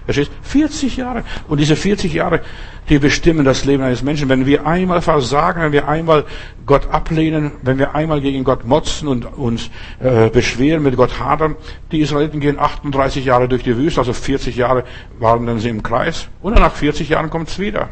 [0.04, 0.32] Verstehst?
[0.42, 1.22] 40 Jahre.
[1.48, 2.40] Und diese 40 Jahre,
[2.88, 4.28] die bestimmen das Leben eines Menschen.
[4.28, 6.24] Wenn wir einmal versagen, wenn wir einmal
[6.66, 9.70] Gott ablehnen, wenn wir einmal gegen Gott motzen und uns
[10.00, 11.54] äh, beschweren, mit Gott hadern,
[11.92, 14.84] die Israeliten gehen 38 Jahre durch die Wüste, also 40 Jahre
[15.20, 16.28] waren dann sie im Kreis.
[16.40, 17.88] Und nach 40 Jahren kommt's wieder.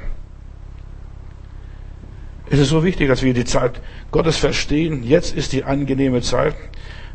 [2.50, 3.80] Es ist so wichtig, dass wir die Zeit
[4.10, 5.02] Gottes verstehen.
[5.02, 6.54] Jetzt ist die angenehme Zeit.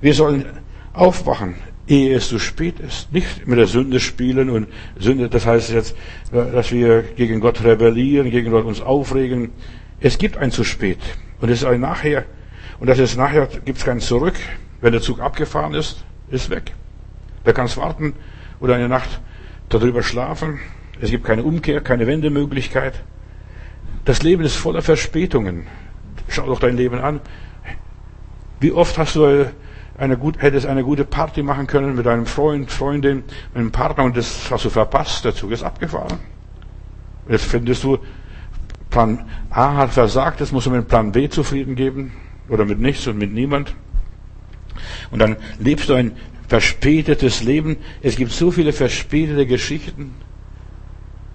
[0.01, 0.45] Wir sollen
[0.93, 1.55] aufwachen
[1.87, 3.11] ehe es zu spät ist.
[3.11, 4.67] Nicht mit der Sünde spielen und
[4.97, 5.95] Sünde, das heißt jetzt,
[6.31, 9.51] dass wir gegen Gott rebellieren, gegen Gott uns aufregen.
[9.99, 10.99] Es gibt ein zu spät.
[11.41, 12.25] Und es ist ein nachher.
[12.79, 14.35] Und das ist nachher, gibt es kein Zurück.
[14.81, 16.73] Wenn der Zug abgefahren ist, ist weg.
[17.43, 18.13] Da kannst warten
[18.59, 19.21] oder eine Nacht
[19.69, 20.59] darüber schlafen.
[20.99, 23.03] Es gibt keine Umkehr, keine Wendemöglichkeit.
[24.05, 25.65] Das Leben ist voller Verspätungen.
[26.29, 27.19] Schau doch dein Leben an.
[28.59, 29.51] Wie oft hast du
[29.97, 34.03] eine gut, hättest eine gute Party machen können mit einem Freund, Freundin, mit einem Partner
[34.03, 36.19] und das hast du verpasst, der Zug ist abgefahren.
[37.27, 37.97] Jetzt findest du,
[38.89, 42.13] Plan A hat versagt, jetzt musst du mit Plan B zufrieden geben
[42.47, 43.75] oder mit nichts und mit niemand.
[45.11, 46.11] Und dann lebst du ein
[46.47, 47.77] verspätetes Leben.
[48.01, 50.13] Es gibt so viele verspätete Geschichten.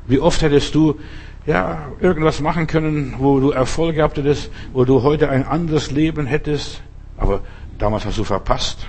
[0.06, 1.00] Wie oft hättest du
[1.46, 6.26] ja irgendwas machen können, wo du Erfolg gehabt hättest, wo du heute ein anderes Leben
[6.26, 6.82] hättest,
[7.16, 7.42] aber
[7.80, 8.86] Damals hast du verpasst.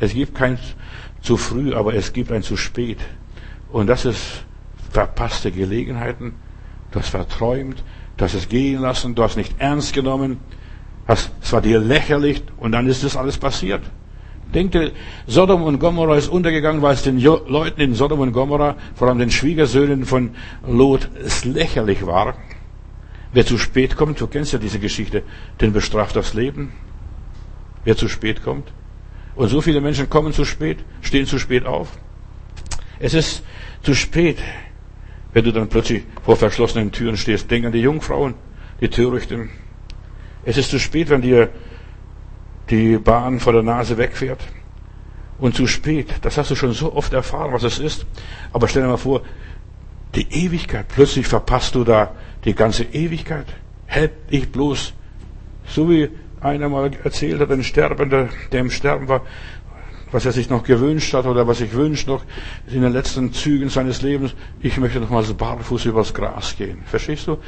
[0.00, 0.58] Es gibt kein
[1.20, 2.98] zu früh, aber es gibt ein zu spät.
[3.70, 4.46] Und das ist
[4.90, 6.36] verpasste Gelegenheiten.
[6.90, 7.84] Du hast verträumt,
[8.16, 10.38] du hast es gehen lassen, du hast nicht ernst genommen.
[11.06, 13.82] Es war dir lächerlich und dann ist das alles passiert.
[14.54, 14.92] Denkt ihr,
[15.26, 19.18] Sodom und Gomorra ist untergegangen, weil es den Leuten in Sodom und Gomorra, vor allem
[19.18, 20.30] den Schwiegersöhnen von
[20.66, 22.34] Lot, es lächerlich war.
[23.32, 25.22] Wer zu spät kommt, du kennst ja diese Geschichte,
[25.60, 26.72] den bestraft das Leben
[27.88, 28.70] wer zu spät kommt.
[29.34, 31.88] Und so viele Menschen kommen zu spät, stehen zu spät auf.
[32.98, 33.42] Es ist
[33.82, 34.38] zu spät,
[35.32, 37.50] wenn du dann plötzlich vor verschlossenen Türen stehst.
[37.50, 38.34] Denk an die Jungfrauen,
[38.82, 39.48] die Törichten.
[40.44, 41.48] Es ist zu spät, wenn dir
[42.70, 44.40] die Bahn vor der Nase wegfährt.
[45.38, 48.06] Und zu spät, das hast du schon so oft erfahren, was es ist.
[48.52, 49.22] Aber stell dir mal vor,
[50.14, 52.12] die Ewigkeit, plötzlich verpasst du da
[52.44, 53.46] die ganze Ewigkeit.
[53.86, 54.92] Hält dich bloß,
[55.66, 56.10] so wie
[56.40, 59.22] einer mal erzählt hat, ein Sterbender, der im Sterben war,
[60.10, 62.24] was er sich noch gewünscht hat oder was ich wünsche noch
[62.66, 66.78] in den letzten Zügen seines Lebens, ich möchte noch mal so barfuß übers Gras gehen.
[66.86, 67.38] Verstehst du?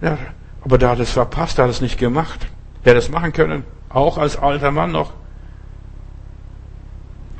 [0.00, 0.18] Ja,
[0.62, 2.46] aber der hat es verpasst, der hat es nicht gemacht.
[2.84, 3.64] Der hätte es machen können,
[3.96, 5.14] auch als alter Mann noch.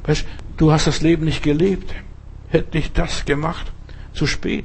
[0.04, 0.26] Weißt,
[0.56, 1.94] du hast das Leben nicht gelebt.
[2.48, 3.70] Hätte ich das gemacht,
[4.14, 4.64] zu spät.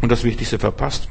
[0.00, 1.08] Und das Wichtigste verpasst.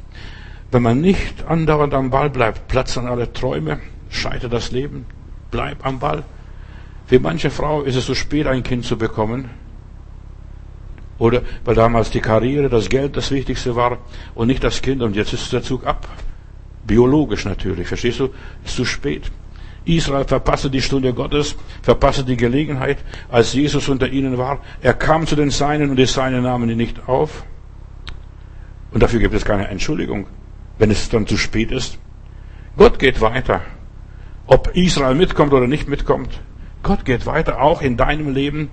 [0.72, 5.05] Wenn man nicht andauernd am Ball bleibt, platzen alle Träume, scheitert das Leben,
[5.51, 6.24] bleib am Ball.
[7.05, 9.49] Für manche Frau ist es zu spät, ein Kind zu bekommen.
[11.18, 13.97] Oder weil damals die Karriere, das Geld das Wichtigste war
[14.34, 16.07] und nicht das Kind und jetzt ist der Zug ab.
[16.86, 18.30] Biologisch natürlich, verstehst du?
[18.63, 19.30] Ist zu spät.
[19.95, 22.97] Israel verpasste die Stunde Gottes, verpasste die Gelegenheit,
[23.29, 24.59] als Jesus unter ihnen war.
[24.81, 27.43] Er kam zu den Seinen und die Seinen nahmen ihn nicht auf.
[28.91, 30.27] Und dafür gibt es keine Entschuldigung,
[30.77, 31.99] wenn es dann zu spät ist.
[32.77, 33.61] Gott geht weiter.
[34.45, 36.39] Ob Israel mitkommt oder nicht mitkommt,
[36.83, 38.69] Gott geht weiter, auch in deinem Leben.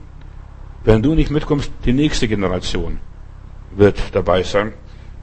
[0.84, 2.98] Wenn du nicht mitkommst, die nächste Generation
[3.72, 4.72] wird dabei sein.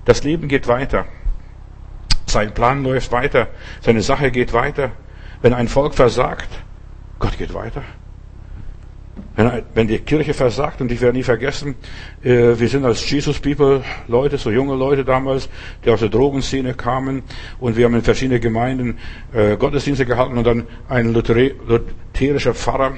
[0.05, 1.05] Das Leben geht weiter.
[2.25, 3.47] Sein Plan läuft weiter.
[3.81, 4.91] Seine Sache geht weiter.
[5.41, 6.49] Wenn ein Volk versagt,
[7.19, 7.83] Gott geht weiter.
[9.35, 11.75] Wenn, die Kirche versagt, und ich werde nie vergessen,
[12.23, 15.49] äh, wir sind als Jesus People Leute, so junge Leute damals,
[15.83, 17.23] die aus der Drogenszene kamen,
[17.59, 18.97] und wir haben in verschiedenen Gemeinden
[19.33, 22.93] äh, Gottesdienste gehalten, und dann ein lutherischer Pfarrer,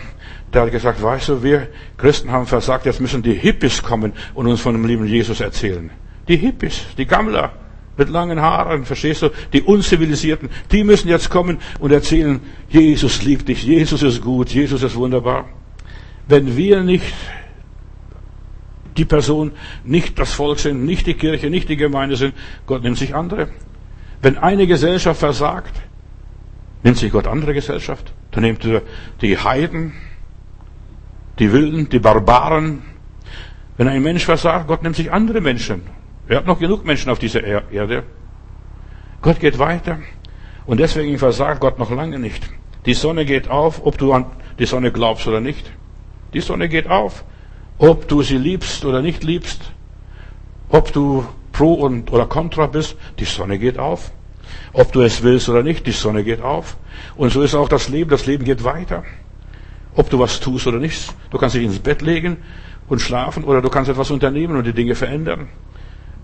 [0.54, 1.68] der hat gesagt, weißt du, wir
[1.98, 5.92] Christen haben versagt, jetzt müssen die Hippies kommen und uns von dem lieben Jesus erzählen.
[6.28, 7.54] Die Hippies, die Gammler,
[7.98, 9.30] mit langen Haaren, verstehst du?
[9.54, 12.40] Die Unzivilisierten, die müssen jetzt kommen und erzählen,
[12.70, 15.46] Jesus liebt dich, Jesus ist gut, Jesus ist wunderbar
[16.28, 17.14] wenn wir nicht
[18.98, 19.52] die Person,
[19.84, 22.36] nicht das Volk sind, nicht die Kirche, nicht die Gemeinde sind,
[22.68, 23.50] Gott nimmt sich andere.
[24.22, 25.74] Wenn eine Gesellschaft versagt,
[26.84, 28.14] nimmt sich Gott andere Gesellschaft.
[28.32, 28.84] Dann nimmt er
[29.22, 29.94] die Heiden,
[31.40, 32.84] die Wilden, die Barbaren.
[33.78, 35.82] Wenn ein Mensch versagt, Gott nimmt sich andere Menschen.
[36.28, 38.04] Er hat noch genug Menschen auf dieser Erde.
[39.22, 40.00] Gott geht weiter.
[40.66, 42.50] Und deswegen versagt Gott noch lange nicht.
[42.86, 44.26] Die Sonne geht auf, ob du an
[44.60, 45.72] die Sonne glaubst oder nicht.
[46.34, 47.24] Die Sonne geht auf.
[47.78, 49.72] Ob du sie liebst oder nicht liebst,
[50.70, 54.12] ob du pro und oder contra bist, die Sonne geht auf.
[54.72, 56.78] Ob du es willst oder nicht, die Sonne geht auf.
[57.16, 58.10] Und so ist auch das Leben.
[58.10, 59.04] Das Leben geht weiter.
[59.96, 61.14] Ob du was tust oder nicht.
[61.32, 62.38] Du kannst dich ins Bett legen
[62.88, 65.48] und schlafen oder du kannst etwas unternehmen und die Dinge verändern.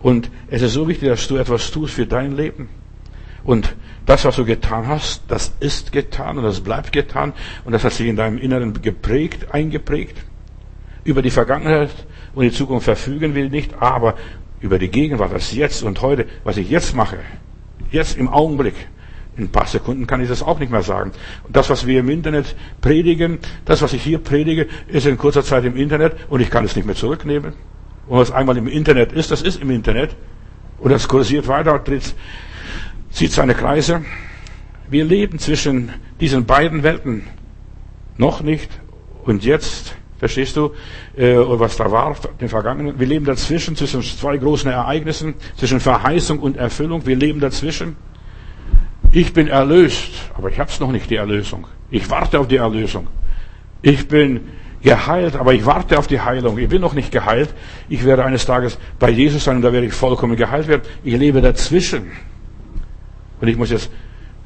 [0.01, 2.69] Und es ist so wichtig, dass du etwas tust für dein Leben.
[3.43, 3.75] Und
[4.05, 7.33] das, was du getan hast, das ist getan und das bleibt getan
[7.63, 10.17] und das hat sich in deinem Inneren geprägt, eingeprägt.
[11.03, 11.91] Über die Vergangenheit
[12.35, 14.15] und die Zukunft verfügen wir nicht, aber
[14.59, 17.17] über die Gegenwart, das Jetzt und heute, was ich jetzt mache,
[17.91, 18.75] jetzt im Augenblick,
[19.39, 21.13] In ein paar Sekunden kann ich das auch nicht mehr sagen.
[21.47, 25.43] Und das, was wir im Internet predigen, das, was ich hier predige, ist in kurzer
[25.43, 27.53] Zeit im Internet und ich kann es nicht mehr zurücknehmen.
[28.09, 30.15] Und was einmal im Internet ist, das ist im Internet.
[30.79, 32.15] Und das kursiert weiter dreht,
[33.11, 34.03] zieht seine Kreise.
[34.89, 37.27] Wir leben zwischen diesen beiden Welten.
[38.17, 38.69] Noch nicht
[39.23, 39.95] und jetzt.
[40.17, 40.71] Verstehst du,
[41.15, 42.99] äh, was da war, den Vergangenen?
[42.99, 47.05] Wir leben dazwischen, zwischen zwei großen Ereignissen, zwischen Verheißung und Erfüllung.
[47.05, 47.95] Wir leben dazwischen.
[49.11, 51.67] Ich bin erlöst, aber ich hab's noch nicht, die Erlösung.
[51.89, 53.07] Ich warte auf die Erlösung.
[53.81, 54.49] Ich bin
[54.81, 56.57] geheilt, aber ich warte auf die Heilung.
[56.57, 57.53] Ich bin noch nicht geheilt.
[57.89, 60.83] Ich werde eines Tages bei Jesus sein und da werde ich vollkommen geheilt werden.
[61.03, 62.11] Ich lebe dazwischen.
[63.41, 63.89] Und ich muss jetzt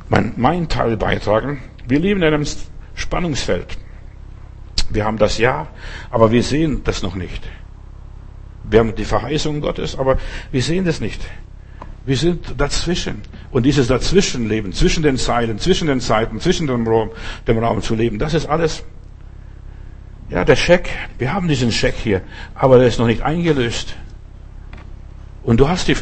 [0.09, 1.59] mein, mein Teil beitragen.
[1.87, 2.45] Wir leben in einem
[2.95, 3.77] Spannungsfeld.
[4.89, 5.67] Wir haben das Ja,
[6.11, 7.43] aber wir sehen das noch nicht.
[8.63, 10.17] Wir haben die Verheißung Gottes, aber
[10.51, 11.21] wir sehen das nicht.
[12.05, 13.21] Wir sind dazwischen.
[13.51, 17.11] Und dieses Dazwischenleben, zwischen den Zeilen, zwischen den Zeiten, zwischen dem Raum,
[17.47, 18.83] dem Raum zu leben, das ist alles.
[20.29, 22.21] Ja, der Scheck, wir haben diesen Scheck hier,
[22.55, 23.95] aber der ist noch nicht eingelöst.
[25.43, 25.95] Und du hast die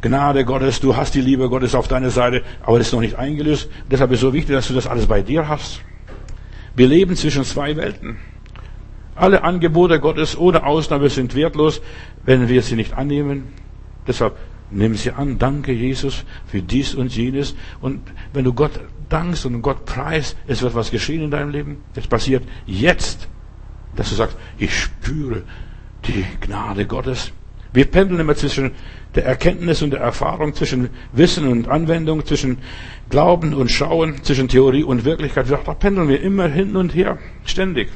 [0.00, 3.16] Gnade Gottes, du hast die Liebe Gottes auf deiner Seite, aber das ist noch nicht
[3.16, 3.70] eingelöst.
[3.90, 5.80] Deshalb ist es so wichtig, dass du das alles bei dir hast.
[6.74, 8.18] Wir leben zwischen zwei Welten.
[9.14, 11.80] Alle Angebote Gottes ohne Ausnahme sind wertlos,
[12.24, 13.52] wenn wir sie nicht annehmen.
[14.06, 14.36] Deshalb
[14.70, 17.54] Nimm sie an, danke Jesus für dies und jenes.
[17.80, 18.00] Und
[18.32, 18.72] wenn du Gott
[19.08, 21.76] dankst und Gott preist, es wird was geschehen in deinem Leben.
[21.94, 23.28] Es passiert jetzt,
[23.96, 25.42] dass du sagst, ich spüre
[26.06, 27.32] die Gnade Gottes.
[27.72, 28.72] Wir pendeln immer zwischen
[29.14, 32.58] der Erkenntnis und der Erfahrung, zwischen Wissen und Anwendung, zwischen
[33.10, 35.50] Glauben und Schauen, zwischen Theorie und Wirklichkeit.
[35.50, 37.88] Da pendeln wir immer hin und her, ständig.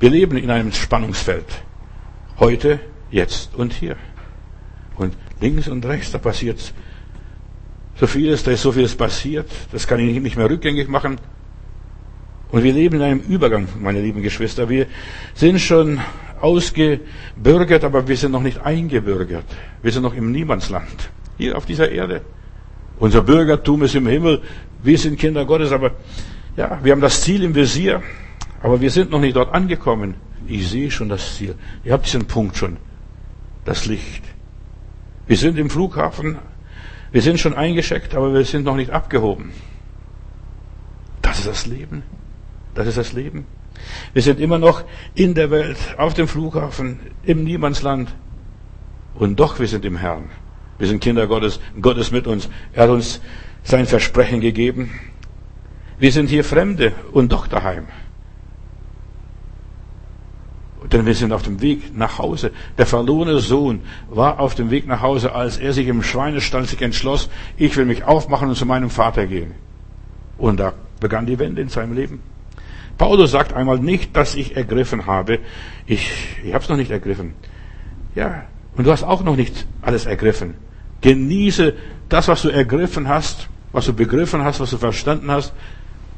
[0.00, 1.62] Wir leben in einem Spannungsfeld.
[2.38, 2.80] Heute
[3.10, 3.96] jetzt und hier.
[4.96, 6.72] Und links und rechts, da passiert
[7.98, 11.18] so vieles, da ist so vieles passiert, das kann ich nicht mehr rückgängig machen.
[12.50, 14.68] Und wir leben in einem Übergang, meine lieben Geschwister.
[14.68, 14.86] Wir
[15.34, 16.00] sind schon
[16.40, 19.44] ausgebürgert, aber wir sind noch nicht eingebürgert.
[19.82, 22.22] Wir sind noch im Niemandsland, hier auf dieser Erde.
[22.98, 24.40] Unser Bürgertum ist im Himmel.
[24.82, 25.92] Wir sind Kinder Gottes, aber
[26.56, 28.02] ja, wir haben das Ziel im Visier,
[28.62, 30.14] aber wir sind noch nicht dort angekommen.
[30.46, 31.54] Ich sehe schon das Ziel.
[31.84, 32.78] Ihr habt diesen Punkt schon
[33.64, 34.24] das Licht.
[35.26, 36.38] Wir sind im Flughafen,
[37.12, 39.52] wir sind schon eingeschickt, aber wir sind noch nicht abgehoben.
[41.20, 42.02] Das ist das Leben.
[42.78, 43.44] Das ist das Leben.
[44.12, 44.84] Wir sind immer noch
[45.16, 48.14] in der Welt, auf dem Flughafen, im Niemandsland.
[49.16, 50.30] Und doch, wir sind im Herrn.
[50.78, 51.58] Wir sind Kinder Gottes.
[51.82, 52.48] Gott ist mit uns.
[52.72, 53.20] Er hat uns
[53.64, 54.92] sein Versprechen gegeben.
[55.98, 57.88] Wir sind hier Fremde und doch daheim.
[60.92, 62.52] Denn wir sind auf dem Weg nach Hause.
[62.78, 66.80] Der verlorene Sohn war auf dem Weg nach Hause, als er sich im Schweinestall sich
[66.80, 69.54] entschloss, ich will mich aufmachen und zu meinem Vater gehen.
[70.36, 72.22] Und da begann die Wende in seinem Leben.
[72.98, 75.38] Paulus sagt einmal nicht, dass ich ergriffen habe.
[75.86, 76.10] Ich,
[76.44, 77.34] ich habe es noch nicht ergriffen.
[78.14, 78.44] Ja,
[78.76, 80.54] und du hast auch noch nicht alles ergriffen.
[81.00, 81.74] Genieße
[82.08, 85.52] das, was du ergriffen hast, was du begriffen hast, was du verstanden hast,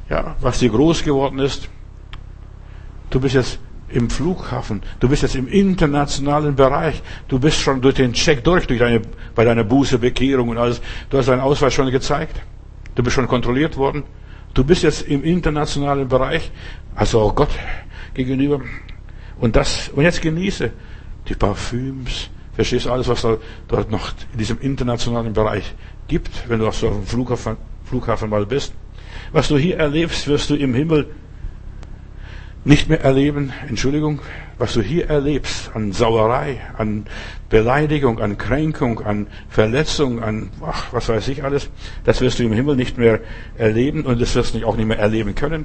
[0.09, 1.69] ja, was dir groß geworden ist.
[3.11, 3.59] Du bist jetzt
[3.89, 4.83] im Flughafen.
[5.01, 7.03] Du bist jetzt im internationalen Bereich.
[7.29, 9.03] Du bist schon durch den Check durch, durch deine,
[9.35, 10.81] bei deiner Buße, Bekehrung und alles.
[11.11, 12.41] Du hast deinen Ausweis schon gezeigt.
[12.95, 14.05] Du bist schon kontrolliert worden.
[14.55, 16.51] Du bist jetzt im internationalen Bereich,
[16.95, 17.51] also auch Gott
[18.15, 18.61] gegenüber.
[19.39, 20.71] Und das, und jetzt genieße
[21.29, 22.31] die Parfüms.
[22.53, 23.37] Verstehst alles, was da
[23.69, 25.75] dort noch in diesem internationalen Bereich
[26.09, 28.75] gibt, wenn du auf so einem Flughafen, Flughafen mal bist.
[29.33, 31.09] Was du hier erlebst, wirst du im Himmel
[32.65, 34.21] nicht mehr erleben, Entschuldigung,
[34.59, 37.07] was du hier erlebst an Sauerei, an
[37.49, 41.71] Beleidigung, an Kränkung, an Verletzung, an ach, was weiß ich alles,
[42.05, 43.21] das wirst du im Himmel nicht mehr
[43.57, 45.65] erleben und das wirst du auch nicht mehr erleben können.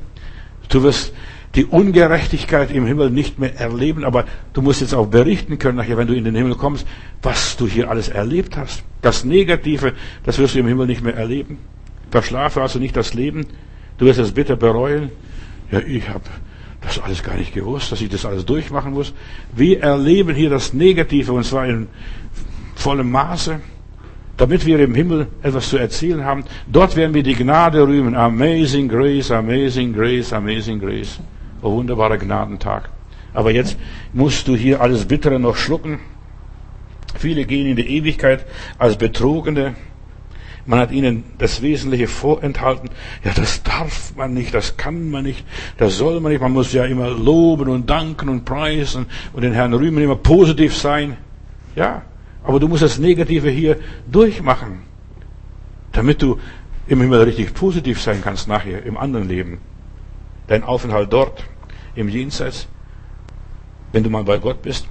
[0.70, 1.14] Du wirst
[1.56, 5.98] die Ungerechtigkeit im Himmel nicht mehr erleben, aber du musst jetzt auch berichten können, nachher,
[5.98, 6.88] wenn du in den Himmel kommst,
[7.22, 8.84] was du hier alles erlebt hast.
[9.02, 9.93] Das Negative,
[10.24, 11.60] das wirst du im Himmel nicht mehr erleben.
[12.10, 13.46] Verschlafe also nicht das Leben.
[13.98, 15.12] Du wirst es bitter bereuen.
[15.72, 16.24] Ja, ich habe
[16.86, 19.14] das alles gar nicht gewusst, dass ich das alles durchmachen muss.
[19.54, 21.88] Wir erleben hier das Negative und zwar in
[22.76, 23.60] vollem Maße,
[24.38, 26.44] damit wir im Himmel etwas zu erzählen haben.
[26.68, 28.16] Dort werden wir die Gnade rühmen.
[28.16, 31.20] Amazing Grace, Amazing Grace, Amazing Grace.
[31.62, 32.90] Oh, wunderbarer Gnadentag.
[33.34, 33.78] Aber jetzt
[34.14, 36.00] musst du hier alles Bittere noch schlucken.
[37.18, 38.46] Viele gehen in die Ewigkeit
[38.78, 39.76] als Betrogene,
[40.66, 42.89] man hat ihnen das Wesentliche vorenthalten.
[43.24, 45.45] Ja, das darf man nicht, das kann man nicht,
[45.78, 46.41] das soll man nicht.
[46.41, 50.76] Man muss ja immer loben und danken und preisen und den Herrn rühmen, immer positiv
[50.76, 51.18] sein.
[51.76, 52.03] Ja,
[52.43, 53.78] aber du musst das Negative hier
[54.11, 54.95] durchmachen.
[55.95, 56.39] damit du
[56.88, 59.59] im Himmel richtig positiv sein kannst nachher im anderen Leben.
[60.47, 61.43] Dein Aufenthalt dort,
[61.95, 62.68] im Jenseits,
[63.91, 64.88] wenn du mal bei Gott bist.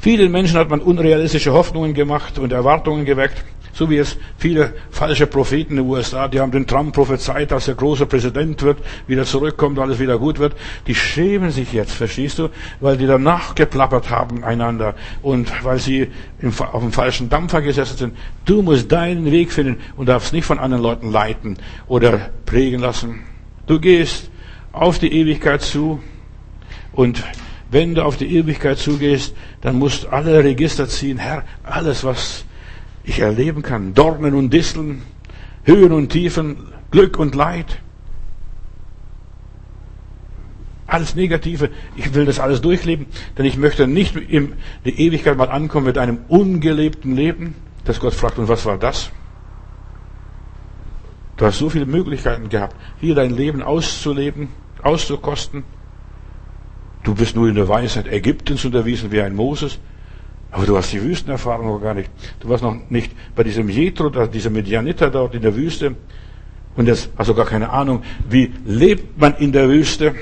[0.00, 3.44] Vielen Menschen hat man unrealistische Hoffnungen gemacht und Erwartungen geweckt.
[3.78, 7.68] So wie es viele falsche Propheten in den USA, die haben den Trump prophezeit, dass
[7.68, 10.56] er großer Präsident wird, wieder zurückkommt, alles wieder gut wird.
[10.88, 12.48] Die schämen sich jetzt, verstehst du?
[12.80, 16.08] Weil die danach geplappert haben einander und weil sie
[16.72, 18.16] auf dem falschen Dampfer gesessen sind.
[18.46, 21.56] Du musst deinen Weg finden und darfst nicht von anderen Leuten leiten
[21.86, 23.20] oder prägen lassen.
[23.68, 24.28] Du gehst
[24.72, 26.02] auf die Ewigkeit zu
[26.90, 27.22] und
[27.70, 31.18] wenn du auf die Ewigkeit zugehst, dann musst alle Register ziehen.
[31.18, 32.44] Herr, alles, was
[33.08, 33.94] ich erleben kann.
[33.94, 35.02] Dornen und Disteln,
[35.64, 36.56] Höhen und Tiefen,
[36.90, 37.80] Glück und Leid.
[40.86, 41.70] Alles Negative.
[41.96, 43.06] Ich will das alles durchleben,
[43.36, 44.54] denn ich möchte nicht in
[44.84, 47.54] die Ewigkeit mal ankommen mit einem ungelebten Leben,
[47.84, 49.10] dass Gott fragt, und was war das?
[51.36, 54.48] Du hast so viele Möglichkeiten gehabt, hier dein Leben auszuleben,
[54.82, 55.62] auszukosten.
[57.04, 59.78] Du bist nur in der Weisheit Ägyptens unterwiesen wie ein Moses.
[60.50, 62.10] Aber du hast die Wüstenerfahrung noch gar nicht.
[62.40, 65.94] Du warst noch nicht bei diesem Jethro, dieser Medianiter dort in der Wüste.
[66.74, 70.14] Und jetzt hast du gar keine Ahnung, wie lebt man in der Wüste.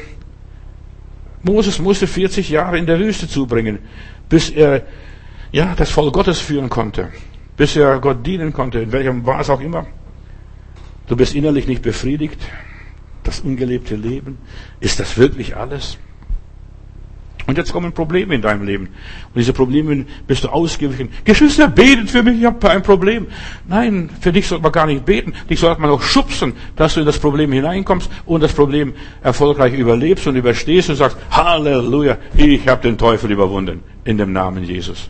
[1.42, 3.78] Moses musste 40 Jahre in der Wüste zubringen,
[4.28, 4.82] bis er,
[5.52, 7.10] ja, das Volk Gottes führen konnte.
[7.56, 9.86] Bis er Gott dienen konnte, in welchem war es auch immer.
[11.06, 12.40] Du bist innerlich nicht befriedigt.
[13.22, 14.38] Das ungelebte Leben.
[14.80, 15.98] Ist das wirklich alles?
[17.46, 18.86] Und jetzt kommen Probleme in deinem Leben.
[18.86, 21.10] Und diese Probleme bist du ausgewichen.
[21.24, 23.28] Geschwister, betet für mich, ich habe ein Problem.
[23.68, 25.32] Nein, für dich sollte man gar nicht beten.
[25.48, 29.74] Dich sollte man auch schubsen, dass du in das Problem hineinkommst und das Problem erfolgreich
[29.74, 33.80] überlebst und überstehst und sagst, Halleluja, ich habe den Teufel überwunden.
[34.04, 35.08] In dem Namen Jesus.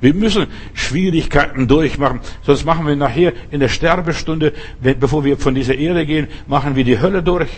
[0.00, 5.74] Wir müssen Schwierigkeiten durchmachen, sonst machen wir nachher in der Sterbestunde, bevor wir von dieser
[5.74, 7.48] Erde gehen, machen wir die Hölle durch.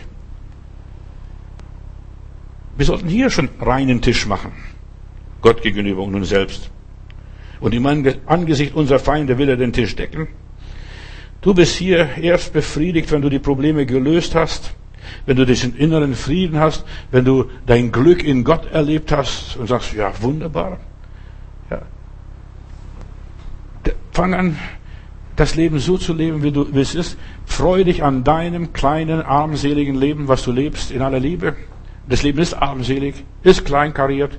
[2.79, 4.53] Wir sollten hier schon reinen Tisch machen.
[5.43, 6.71] Gott gegenüber und uns selbst.
[7.59, 10.29] Und im Angesicht unserer Feinde will er den Tisch decken.
[11.41, 14.75] Du bist hier erst befriedigt, wenn du die Probleme gelöst hast,
[15.27, 19.67] wenn du diesen inneren Frieden hast, wenn du dein Glück in Gott erlebt hast und
[19.67, 20.79] sagst, ja, wunderbar.
[21.71, 21.83] Ja.
[24.13, 24.57] Fang an,
[25.35, 27.19] das Leben so zu leben, wie, du, wie es ist.
[27.45, 31.57] Freu dich an deinem kleinen, armseligen Leben, was du lebst, in aller Liebe.
[32.09, 34.39] Das Leben ist armselig, ist kleinkariert.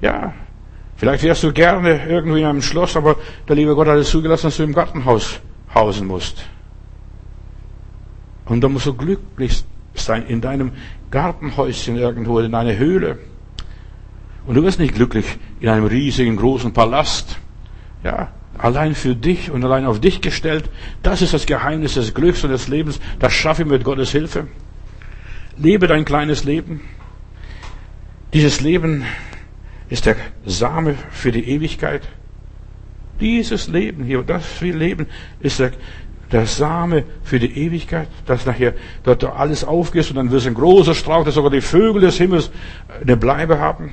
[0.00, 0.32] Ja,
[0.96, 3.16] vielleicht wärst du gerne irgendwie in einem Schloss, aber
[3.48, 5.40] der liebe Gott hat es zugelassen, dass du im Gartenhaus
[5.74, 6.46] hausen musst.
[8.44, 9.64] Und da musst du glücklich
[9.94, 10.72] sein in deinem
[11.10, 13.18] Gartenhäuschen irgendwo, in einer Höhle.
[14.46, 17.38] Und du wirst nicht glücklich in einem riesigen, großen Palast.
[18.02, 20.68] Ja, allein für dich und allein auf dich gestellt.
[21.02, 23.00] Das ist das Geheimnis des Glücks und des Lebens.
[23.18, 24.46] Das schaffe ich mit Gottes Hilfe.
[25.56, 26.80] Lebe dein kleines Leben.
[28.32, 29.04] Dieses Leben
[29.88, 32.02] ist der Same für die Ewigkeit.
[33.20, 35.06] Dieses Leben hier, das wir leben,
[35.38, 35.70] ist der,
[36.32, 38.74] der Same für die Ewigkeit, dass nachher
[39.04, 42.18] dort alles aufgeht und dann wird es ein großer Strauch, dass sogar die Vögel des
[42.18, 42.50] Himmels
[43.00, 43.92] eine Bleibe haben.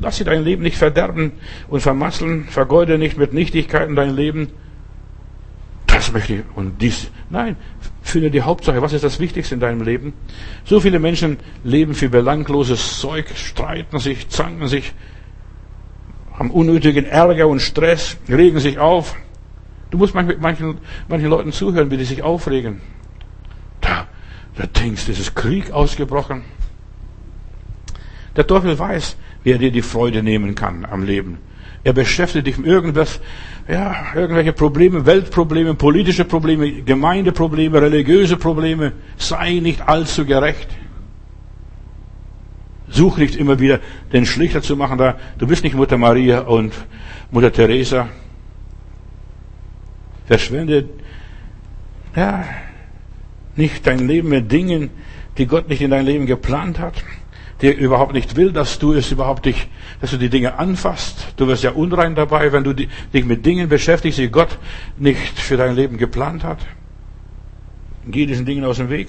[0.00, 1.32] Lass sie dein Leben nicht verderben
[1.68, 4.48] und vermasseln, vergeude nicht mit Nichtigkeiten dein Leben.
[5.86, 7.56] Das möchte ich, und dies, nein,
[8.10, 8.82] finde die Hauptsache.
[8.82, 10.12] Was ist das Wichtigste in deinem Leben?
[10.64, 14.92] So viele Menschen leben für belangloses Zeug, streiten sich, zanken sich,
[16.32, 19.16] haben unnötigen Ärger und Stress, regen sich auf.
[19.90, 20.78] Du musst manchen, manchen,
[21.08, 22.80] manchen Leuten zuhören, wie die sich aufregen.
[23.80, 24.06] Da,
[24.56, 26.42] da denkst du, es ist Krieg ausgebrochen.
[28.36, 31.38] Der Teufel weiß, wie er dir die Freude nehmen kann am Leben.
[31.84, 33.20] Er beschäftigt dich mit irgendwas,
[33.68, 38.92] ja, irgendwelche Probleme, Weltprobleme, politische Probleme, Gemeindeprobleme, religiöse Probleme.
[39.16, 40.68] Sei nicht allzu gerecht.
[42.88, 43.80] Such nicht immer wieder
[44.12, 45.18] den Schlichter zu machen da.
[45.38, 46.72] Du bist nicht Mutter Maria und
[47.32, 48.08] Mutter Teresa.
[50.26, 50.88] Verschwende,
[52.14, 52.44] ja,
[53.56, 54.90] nicht dein Leben mit Dingen,
[55.38, 57.02] die Gott nicht in dein Leben geplant hat
[57.62, 59.68] der überhaupt nicht will, dass du es überhaupt dich,
[60.00, 61.28] dass du die Dinge anfasst.
[61.36, 64.58] Du wirst ja unrein dabei, wenn du dich mit Dingen beschäftigst, die Gott
[64.98, 66.58] nicht für dein Leben geplant hat.
[68.06, 69.08] Geh diesen Dingen aus dem Weg.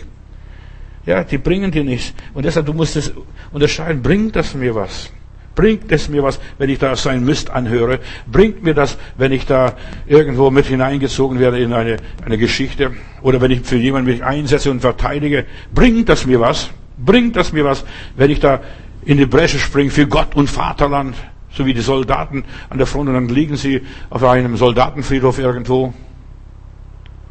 [1.06, 2.14] Ja, die bringen dir nichts.
[2.34, 3.14] Und deshalb, du musst es
[3.52, 5.12] unterscheiden, bringt das mir was?
[5.56, 8.00] Bringt es mir was, wenn ich da sein Mist anhöre?
[8.32, 9.76] Bringt mir das, wenn ich da
[10.06, 12.92] irgendwo mit hineingezogen werde in eine, eine Geschichte?
[13.22, 15.46] Oder wenn ich für jemanden mich einsetze und verteidige?
[15.74, 16.70] Bringt das mir was?
[16.98, 17.86] Bringt das mir was,
[18.16, 18.62] wenn ich da
[19.06, 21.16] in die Bresche springe für Gott und Vaterland,
[21.52, 25.94] so wie die Soldaten an der Front und dann liegen sie auf einem Soldatenfriedhof irgendwo.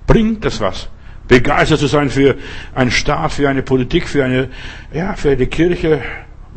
[0.07, 0.89] Bringt es was?
[1.29, 2.37] Begeistert zu sein für
[2.75, 4.49] einen Staat, für eine Politik, für eine,
[4.93, 6.01] ja, für eine Kirche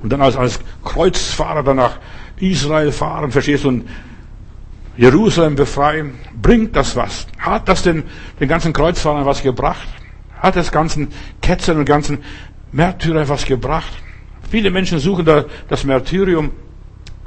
[0.04, 1.98] und dann als, als Kreuzfahrer danach
[2.40, 3.90] Israel fahren, verstehst du, und
[4.96, 6.14] Jerusalem befreien.
[6.42, 7.28] Bringt das was?
[7.40, 8.04] Hat das den,
[8.40, 9.88] den ganzen Kreuzfahrern was gebracht?
[10.40, 11.10] Hat das ganzen
[11.42, 12.20] Ketzern und ganzen
[12.72, 13.92] Märtyrer was gebracht?
[14.50, 16.52] Viele Menschen suchen da das Märtyrium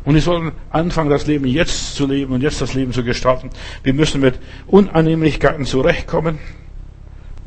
[0.04, 3.50] und sie sollen anfangen, das Leben jetzt zu leben und jetzt das Leben zu gestalten.
[3.82, 6.38] Wir müssen mit Unannehmlichkeiten zurechtkommen,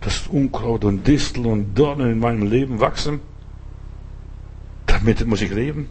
[0.02, 3.20] dass Unkraut und Distel und Dornen in meinem Leben wachsen.
[4.86, 5.90] Damit muss ich leben.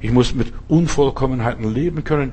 [0.00, 2.32] Ich muss mit Unvollkommenheiten leben können.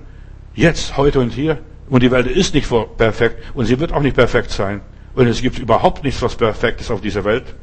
[0.53, 1.59] Jetzt, heute und hier.
[1.89, 4.81] Und die Welt ist nicht perfekt und sie wird auch nicht perfekt sein.
[5.13, 7.55] Und es gibt überhaupt nichts, was perfekt ist auf dieser Welt.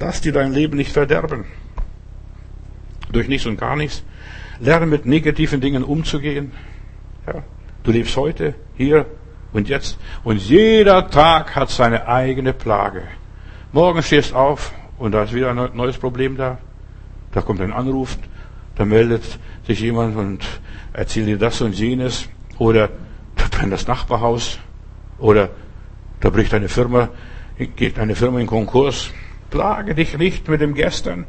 [0.00, 1.44] Lass dir dein Leben nicht verderben.
[3.10, 4.02] Durch nichts und gar nichts.
[4.60, 6.52] Lerne mit negativen Dingen umzugehen.
[7.26, 7.42] Ja,
[7.82, 9.06] du lebst heute, hier
[9.52, 9.98] und jetzt.
[10.24, 13.02] Und jeder Tag hat seine eigene Plage.
[13.72, 16.58] Morgen stehst auf und da ist wieder ein neues Problem da.
[17.32, 18.16] Da kommt ein Anruf,
[18.76, 19.22] da meldet
[19.66, 20.44] sich jemand und
[20.92, 22.28] erzählt dir das und jenes.
[22.58, 22.90] Oder
[23.36, 24.58] da brennt das Nachbarhaus.
[25.18, 25.50] Oder
[26.20, 27.08] da bricht eine Firma,
[27.76, 29.10] geht eine Firma in Konkurs.
[29.54, 31.26] Plage dich nicht mit dem Gestern.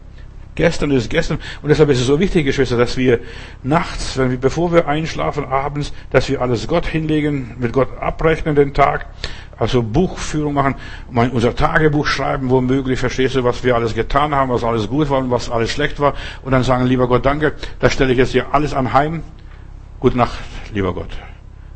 [0.55, 1.37] Gestern ist gestern.
[1.61, 3.19] Und deshalb ist es so wichtig, Geschwister, dass wir
[3.61, 8.55] nachts, wenn wir, bevor wir einschlafen, abends, dass wir alles Gott hinlegen, mit Gott abrechnen
[8.55, 9.05] den Tag,
[9.59, 10.73] also Buchführung machen,
[11.11, 15.09] mein, unser Tagebuch schreiben, womöglich, verstehst du, was wir alles getan haben, was alles gut
[15.11, 16.15] war und was alles schlecht war.
[16.41, 19.21] Und dann sagen, lieber Gott, danke, da stelle ich jetzt hier alles anheim.
[19.99, 20.39] Gute Nacht,
[20.73, 21.15] lieber Gott.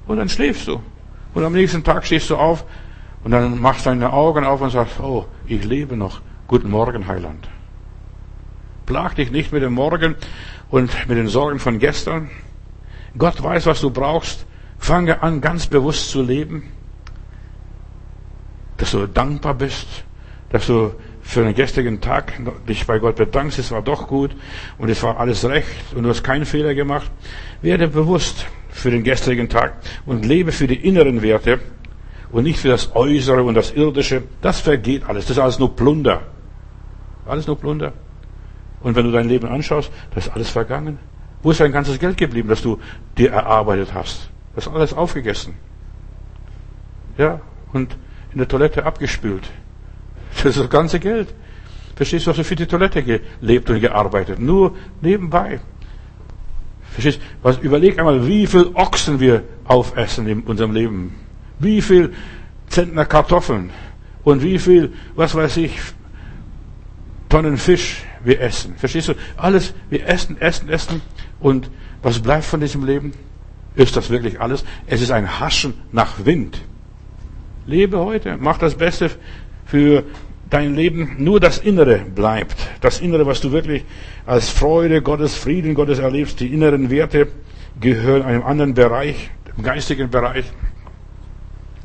[0.08, 0.82] Und dann schläfst du.
[1.36, 2.66] Und am nächsten Tag stehst du auf
[3.24, 6.22] und dann machst deine Augen auf und sagst, oh, ich lebe noch.
[6.50, 7.47] Guten Morgen, Heiland.
[8.88, 10.16] Plag dich nicht mit dem Morgen
[10.72, 12.32] und mit den Sorgen von gestern.
[13.16, 14.47] Gott weiß, was du brauchst.
[14.80, 16.64] Fange an, ganz bewusst zu leben.
[18.78, 19.86] Dass du dankbar bist,
[20.50, 22.34] dass du für den gestrigen Tag
[22.68, 24.36] dich bei Gott bedankst, es war doch gut
[24.80, 27.12] und es war alles recht und du hast keinen Fehler gemacht.
[27.62, 29.74] Werde bewusst für den gestrigen Tag
[30.08, 31.60] und lebe für die inneren Werte
[32.32, 34.24] und nicht für das Äußere und das Irdische.
[34.41, 35.26] Das vergeht alles.
[35.26, 36.24] Das ist alles nur Plunder.
[37.30, 37.94] Alles nur Plunder.
[38.82, 40.98] Und wenn du dein Leben anschaust, das ist alles vergangen.
[41.42, 42.80] Wo ist dein ganzes Geld geblieben, das du
[43.18, 44.30] dir erarbeitet hast?
[44.56, 45.54] Das ist alles aufgegessen.
[47.18, 47.42] Ja,
[47.74, 47.96] und
[48.32, 49.50] in der Toilette abgespült.
[50.36, 51.34] Das ist das ganze Geld.
[51.96, 54.40] Verstehst du, hast du für die Toilette gelebt und gearbeitet?
[54.40, 55.60] Nur nebenbei.
[56.92, 57.24] Verstehst du?
[57.44, 61.16] Was, überleg einmal, wie viel Ochsen wir aufessen in unserem Leben.
[61.60, 62.14] Wie viel
[62.70, 63.72] Zentner Kartoffeln.
[64.24, 65.80] Und wie viel, was weiß ich,
[67.30, 68.76] Tonnen Fisch wir essen.
[68.76, 69.14] Verstehst du?
[69.38, 71.02] Alles, wir essen, essen, essen.
[71.40, 71.70] Und
[72.02, 73.14] was bleibt von diesem Leben?
[73.76, 74.66] Ist das wirklich alles?
[74.88, 76.62] Es ist ein Haschen nach Wind.
[77.66, 79.12] Lebe heute, mach das Beste
[79.66, 80.04] für
[80.50, 81.16] dein Leben.
[81.20, 82.56] Nur das Innere bleibt.
[82.82, 83.86] Das Innere, was du wirklich
[84.26, 86.40] als Freude, Gottes Frieden, Gottes erlebst.
[86.40, 87.28] Die inneren Werte
[87.80, 90.46] gehören einem anderen Bereich, dem geistigen Bereich.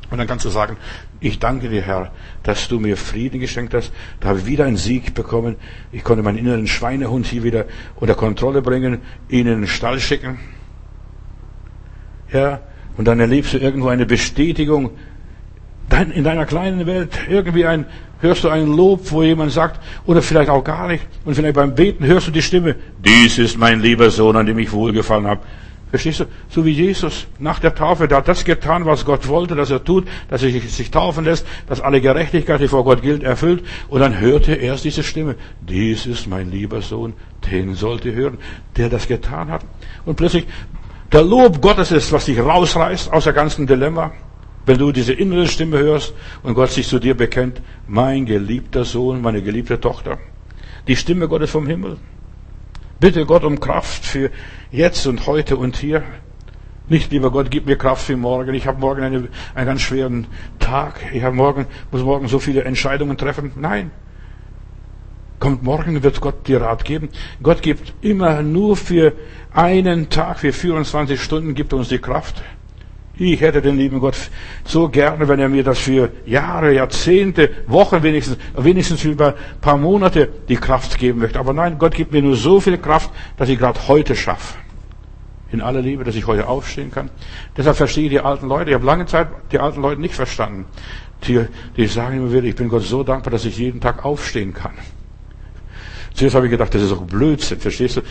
[0.09, 0.77] Und dann kannst du sagen,
[1.19, 2.11] ich danke dir, Herr,
[2.43, 3.91] dass du mir Frieden geschenkt hast.
[4.19, 5.55] Da habe ich wieder einen Sieg bekommen.
[5.91, 8.99] Ich konnte meinen inneren Schweinehund hier wieder unter Kontrolle bringen,
[9.29, 10.37] ihn in den Stall schicken.
[12.31, 12.61] Ja,
[12.97, 14.91] und dann erlebst du irgendwo eine Bestätigung.
[16.13, 17.85] in deiner kleinen Welt irgendwie ein,
[18.19, 21.75] hörst du ein Lob, wo jemand sagt, oder vielleicht auch gar nicht, und vielleicht beim
[21.75, 25.41] Beten hörst du die Stimme, dies ist mein lieber Sohn, an dem ich wohlgefallen habe.
[25.89, 26.25] Verstehst du?
[26.49, 29.83] So wie Jesus nach der Taufe, der hat das getan, was Gott wollte, dass er
[29.83, 33.63] tut, dass er sich taufen lässt, dass alle Gerechtigkeit, die vor Gott gilt, erfüllt.
[33.87, 35.35] Und dann hörte er erst diese Stimme.
[35.61, 37.13] Dies ist mein lieber Sohn,
[37.49, 38.39] den sollt ihr hören,
[38.77, 39.63] der das getan hat.
[40.05, 40.47] Und plötzlich,
[41.11, 44.11] der Lob Gottes ist, was dich rausreißt aus der ganzen Dilemma.
[44.65, 49.21] Wenn du diese innere Stimme hörst und Gott sich zu dir bekennt, mein geliebter Sohn,
[49.21, 50.17] meine geliebte Tochter.
[50.87, 51.97] Die Stimme Gottes vom Himmel.
[52.99, 54.31] Bitte Gott um Kraft für
[54.71, 56.03] jetzt und heute und hier.
[56.87, 58.53] Nicht, lieber Gott, gib mir Kraft für morgen.
[58.53, 60.27] Ich habe morgen eine, einen ganz schweren
[60.59, 60.99] Tag.
[61.13, 63.51] Ich habe morgen, muss morgen so viele Entscheidungen treffen.
[63.55, 63.91] Nein.
[65.39, 67.09] Kommt morgen, wird Gott dir Rat geben.
[67.43, 69.13] Gott gibt immer nur für
[69.51, 72.43] einen Tag, für 24 Stunden gibt er uns die Kraft.
[73.17, 74.29] Ich hätte den lieben Gott
[74.65, 79.77] so gerne, wenn er mir das für Jahre, Jahrzehnte, Wochen wenigstens, wenigstens über ein paar
[79.77, 81.39] Monate die Kraft geben möchte.
[81.39, 84.57] Aber nein, Gott gibt mir nur so viel Kraft, dass ich gerade heute schaffe.
[85.51, 87.09] In aller Liebe, dass ich heute aufstehen kann.
[87.55, 88.71] Deshalb verstehe ich die alten Leute.
[88.71, 90.65] Ich habe lange Zeit die alten Leute nicht verstanden.
[91.25, 91.45] Die,
[91.77, 94.73] die sagen immer wieder, ich bin Gott so dankbar, dass ich jeden Tag aufstehen kann.
[96.15, 98.01] Zuerst habe ich gedacht, das ist doch Blödsinn, verstehst du?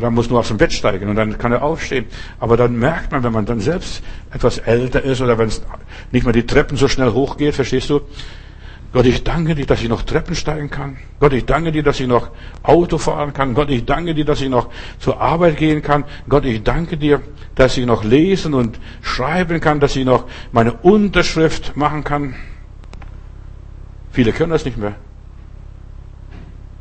[0.00, 2.06] Da muss nur aus dem Bett steigen und dann kann er aufstehen.
[2.40, 4.02] Aber dann merkt man, wenn man dann selbst
[4.32, 5.60] etwas älter ist oder wenn es
[6.10, 8.00] nicht mehr die Treppen so schnell hochgeht, verstehst du?
[8.94, 10.96] Gott, ich danke dir, dass ich noch Treppen steigen kann.
[11.20, 12.30] Gott, ich danke dir, dass ich noch
[12.62, 13.52] Auto fahren kann.
[13.52, 16.04] Gott, ich danke dir, dass ich noch zur Arbeit gehen kann.
[16.30, 17.20] Gott, ich danke dir,
[17.54, 22.36] dass ich noch lesen und schreiben kann, dass ich noch meine Unterschrift machen kann.
[24.12, 24.94] Viele können das nicht mehr.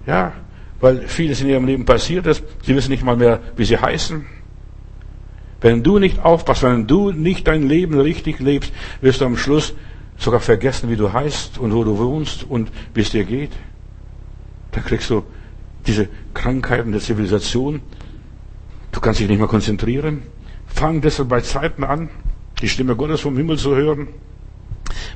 [0.07, 0.33] Ja,
[0.79, 2.43] weil vieles in ihrem Leben passiert ist.
[2.63, 4.25] Sie wissen nicht mal mehr, wie sie heißen.
[5.61, 9.73] Wenn du nicht aufpasst, wenn du nicht dein Leben richtig lebst, wirst du am Schluss
[10.17, 13.51] sogar vergessen, wie du heißt und wo du wohnst und wie es dir geht.
[14.71, 15.23] Dann kriegst du
[15.85, 17.81] diese Krankheiten der Zivilisation.
[18.91, 20.23] Du kannst dich nicht mehr konzentrieren.
[20.67, 22.09] Fang deshalb bei Zeiten an,
[22.61, 24.09] die Stimme Gottes vom Himmel zu hören.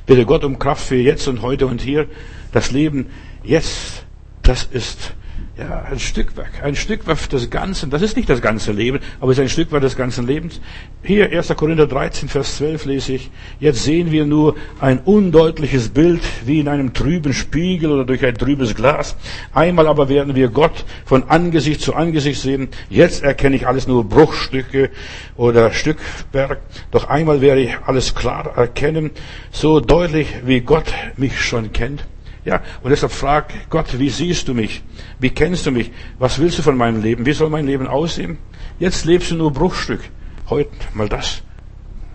[0.06, 2.06] Bitte Gott um Kraft für jetzt und heute und hier.
[2.52, 3.06] Das Leben
[3.44, 4.04] jetzt,
[4.42, 5.14] das ist
[5.58, 7.90] ja, ein Stückwerk, ein Stückwerk des Ganzen.
[7.90, 10.60] Das ist nicht das ganze Leben, aber es ist ein Stückwerk des ganzen Lebens.
[11.02, 11.48] Hier 1.
[11.56, 13.30] Korinther 13, Vers 12 lese ich.
[13.60, 18.34] Jetzt sehen wir nur ein undeutliches Bild wie in einem trüben Spiegel oder durch ein
[18.34, 19.14] trübes Glas.
[19.52, 22.68] Einmal aber werden wir Gott von Angesicht zu Angesicht sehen.
[22.88, 24.90] Jetzt erkenne ich alles nur Bruchstücke
[25.36, 26.62] oder Stückwerk.
[26.90, 29.10] Doch einmal werde ich alles klar erkennen,
[29.50, 32.04] so deutlich wie Gott mich schon kennt.
[32.44, 34.82] Ja, und deshalb frag Gott, wie siehst du mich?
[35.20, 35.92] Wie kennst du mich?
[36.18, 37.24] Was willst du von meinem Leben?
[37.24, 38.38] Wie soll mein Leben aussehen?
[38.80, 40.00] Jetzt lebst du nur Bruchstück.
[40.50, 41.42] Heute mal das.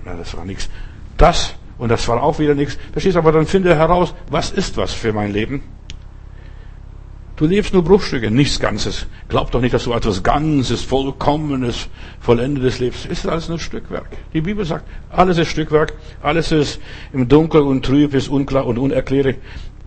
[0.04, 0.70] Na, das war nichts.
[1.16, 2.78] Das und das war auch wieder nichts.
[2.92, 3.20] Verstehst du?
[3.20, 5.64] Aber dann finde heraus, was ist was für mein Leben?
[7.38, 9.06] Du lebst nur Bruchstücke, nichts Ganzes.
[9.30, 11.88] Glaub doch nicht, dass du etwas Ganzes, Vollkommenes,
[12.20, 13.06] Vollendetes lebst.
[13.06, 14.08] Ist alles nur Stückwerk.
[14.34, 16.82] Die Bibel sagt, alles ist Stückwerk, alles ist
[17.14, 19.38] im Dunkel und trüb, ist unklar und unerklärlich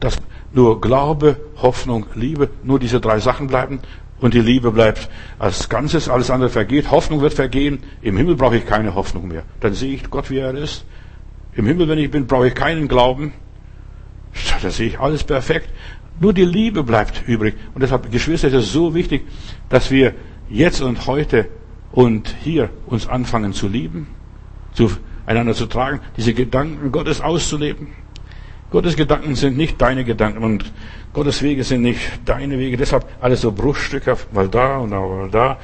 [0.01, 0.16] dass
[0.53, 3.80] nur Glaube, Hoffnung, Liebe, nur diese drei Sachen bleiben
[4.20, 8.57] und die Liebe bleibt als Ganzes, alles andere vergeht, Hoffnung wird vergehen, im Himmel brauche
[8.57, 9.44] ich keine Hoffnung mehr.
[9.61, 10.84] Dann sehe ich Gott, wie er ist.
[11.55, 13.32] Im Himmel, wenn ich bin, brauche ich keinen Glauben.
[14.62, 15.70] Da sehe ich alles perfekt.
[16.20, 17.55] Nur die Liebe bleibt übrig.
[17.74, 19.26] Und deshalb, Geschwister, ist es so wichtig,
[19.70, 20.14] dass wir
[20.51, 21.48] jetzt und heute
[21.92, 24.07] und hier uns anfangen zu lieben,
[24.74, 24.90] zu
[25.24, 27.88] einander zu tragen, diese Gedanken Gottes auszuleben.
[28.71, 30.73] Gottes Gedanken sind nicht deine Gedanken und
[31.12, 32.77] Gottes Wege sind nicht deine Wege.
[32.77, 35.59] Deshalb alles so Bruchstücke, mal da und mal da.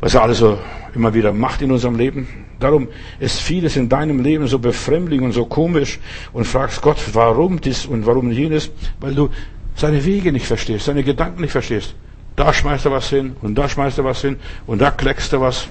[0.00, 0.58] Was er alles so
[0.94, 2.28] immer wieder macht in unserem Leben.
[2.60, 2.86] Darum
[3.18, 5.98] ist vieles in deinem Leben so befremdlich und so komisch
[6.32, 8.70] und fragst Gott, warum dies und warum jenes,
[9.00, 9.30] weil du
[9.74, 11.96] seine Wege nicht verstehst, seine Gedanken nicht verstehst.
[12.36, 14.36] Da schmeißt er was hin und da schmeißt er was hin
[14.66, 15.68] und da kleckst er was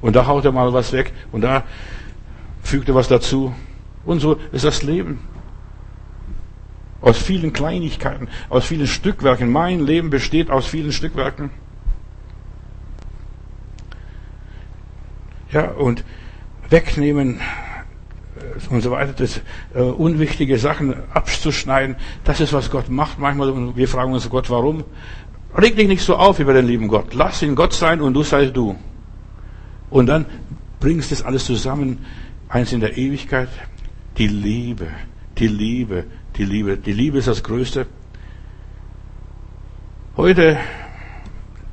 [0.00, 1.64] und da haut er mal was weg und da
[2.62, 3.54] fügt er was dazu.
[4.04, 5.20] Und so ist das Leben.
[7.00, 9.50] Aus vielen Kleinigkeiten, aus vielen Stückwerken.
[9.50, 11.50] Mein Leben besteht aus vielen Stückwerken.
[15.52, 16.02] Ja, und
[16.68, 17.40] wegnehmen
[18.36, 19.40] äh, und so weiter, das
[19.74, 23.50] äh, unwichtige Sachen abzuschneiden, das ist, was Gott macht manchmal.
[23.50, 24.84] Und wir fragen uns Gott, warum?
[25.56, 27.14] Reg dich nicht so auf über den lieben Gott.
[27.14, 28.76] Lass ihn Gott sein und du sei du.
[29.90, 30.26] Und dann
[30.80, 32.04] bringst du das alles zusammen,
[32.48, 33.48] eins in der Ewigkeit,
[34.16, 34.88] die Liebe,
[35.38, 36.04] die Liebe,
[36.36, 36.76] die Liebe.
[36.76, 37.86] Die Liebe ist das Größte.
[40.16, 40.58] Heute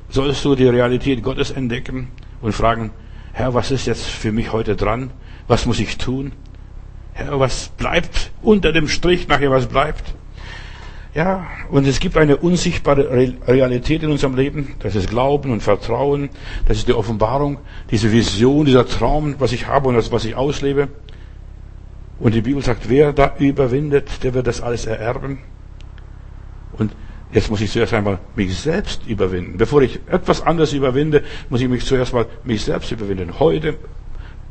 [0.09, 2.07] sollst du die Realität Gottes entdecken
[2.41, 2.91] und fragen,
[3.33, 5.11] Herr, was ist jetzt für mich heute dran?
[5.47, 6.31] Was muss ich tun?
[7.13, 10.15] Herr, was bleibt unter dem Strich nachher, was bleibt?
[11.13, 13.09] Ja, und es gibt eine unsichtbare
[13.45, 14.75] Realität in unserem Leben.
[14.79, 16.29] Das ist Glauben und Vertrauen.
[16.67, 17.59] Das ist die Offenbarung,
[17.91, 20.87] diese Vision, dieser Traum, was ich habe und das, was ich auslebe.
[22.21, 25.39] Und die Bibel sagt, wer da überwindet, der wird das alles ererben.
[26.73, 26.95] Und
[27.33, 29.57] jetzt muss ich zuerst einmal mich selbst überwinden.
[29.57, 33.39] Bevor ich etwas anderes überwinde, muss ich mich zuerst mal mich selbst überwinden.
[33.39, 33.75] Heute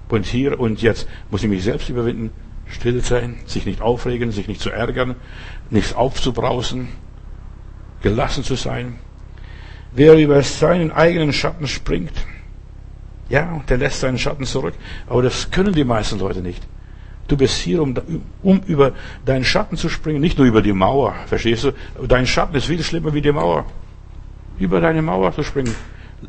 [0.09, 2.31] und hier und jetzt muss ich mich selbst überwinden.
[2.67, 5.15] Still sein, sich nicht aufregen, sich nicht zu ärgern,
[5.71, 6.89] nichts aufzubrausen,
[8.03, 8.99] gelassen zu sein.
[9.93, 12.27] Wer über seinen eigenen Schatten springt,
[13.29, 14.75] ja, der lässt seinen Schatten zurück.
[15.07, 16.67] Aber das können die meisten Leute nicht.
[17.31, 17.95] Du bist hier, um,
[18.43, 18.91] um über
[19.25, 21.73] deinen Schatten zu springen, nicht nur über die Mauer, verstehst du?
[22.09, 23.67] Dein Schatten ist viel schlimmer wie die Mauer.
[24.59, 25.73] Über deine Mauer zu springen.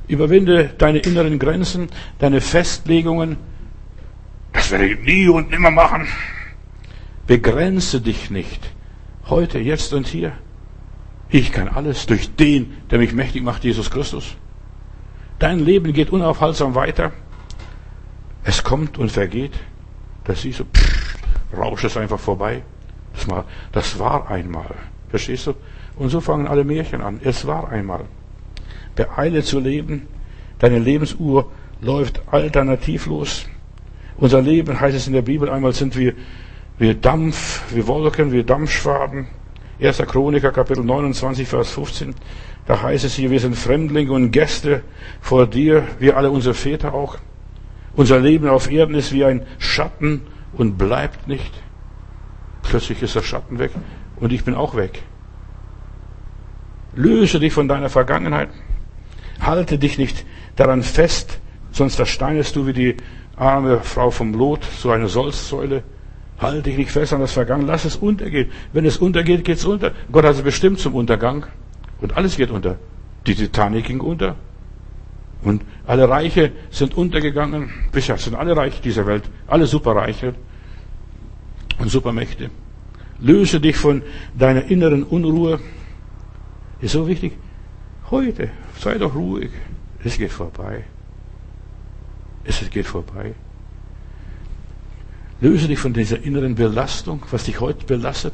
[0.08, 1.88] Überwinde deine inneren Grenzen,
[2.20, 3.38] deine Festlegungen.
[4.54, 6.08] Das werde ich nie und nimmer machen.
[7.26, 8.70] Begrenze dich nicht.
[9.26, 10.34] Heute, jetzt und hier.
[11.30, 14.36] Ich kann alles durch den, der mich mächtig macht, Jesus Christus.
[15.40, 17.12] Dein Leben geht unaufhaltsam weiter.
[18.44, 19.54] Es kommt und vergeht.
[20.24, 21.18] Das siehst du, pff,
[21.58, 22.64] rauscht es einfach vorbei.
[23.14, 24.76] Das, mal, das war einmal.
[25.10, 25.54] Verstehst du?
[25.98, 27.20] Und so fangen alle Märchen an.
[27.24, 28.06] Es war einmal.
[28.96, 30.08] Beeile zu leben.
[30.60, 31.52] Deine Lebensuhr
[31.82, 33.48] läuft alternativlos.
[34.18, 36.14] Unser Leben, heißt es in der Bibel, einmal sind wir,
[36.78, 39.28] wir Dampf, wir Wolken, wir Dampfschwaden.
[39.82, 39.98] 1.
[39.98, 42.14] Chroniker, Kapitel 29, Vers 15.
[42.68, 44.84] Da heißt es hier, wir sind Fremdlinge und Gäste
[45.20, 47.18] vor dir, wie alle unsere Väter auch.
[47.96, 50.22] Unser Leben auf Erden ist wie ein Schatten
[50.54, 51.52] und bleibt nicht.
[52.64, 53.72] Plötzlich ist der Schatten weg
[54.18, 55.04] und ich bin auch weg.
[56.96, 58.50] Löse dich von deiner Vergangenheit.
[59.40, 60.26] Halte dich nicht
[60.56, 61.40] daran fest,
[61.72, 62.98] sonst ersteinest du wie die
[63.36, 65.84] arme Frau vom Lot, so eine Solzsäule.
[66.40, 68.52] Halte dich nicht fest an das Vergangen, lass es untergehen.
[68.74, 69.92] Wenn es untergeht, geht's unter.
[70.12, 71.46] Gott hat es bestimmt zum Untergang.
[72.02, 72.78] Und alles geht unter.
[73.28, 74.36] Die Titanic ging unter.
[75.44, 77.70] Und alle Reiche sind untergegangen.
[77.92, 79.24] Bisher sind alle Reiche dieser Welt.
[79.48, 80.36] Alle Superreiche
[81.80, 82.52] und Supermächte.
[83.20, 84.04] Löse dich von
[84.38, 85.60] deiner inneren Unruhe.
[86.80, 87.34] Ist so wichtig.
[88.10, 89.52] Heute, sei doch ruhig.
[90.04, 90.84] Es geht vorbei.
[92.44, 93.34] Es geht vorbei.
[95.40, 98.34] Löse dich von dieser inneren Belastung, was dich heute belastet.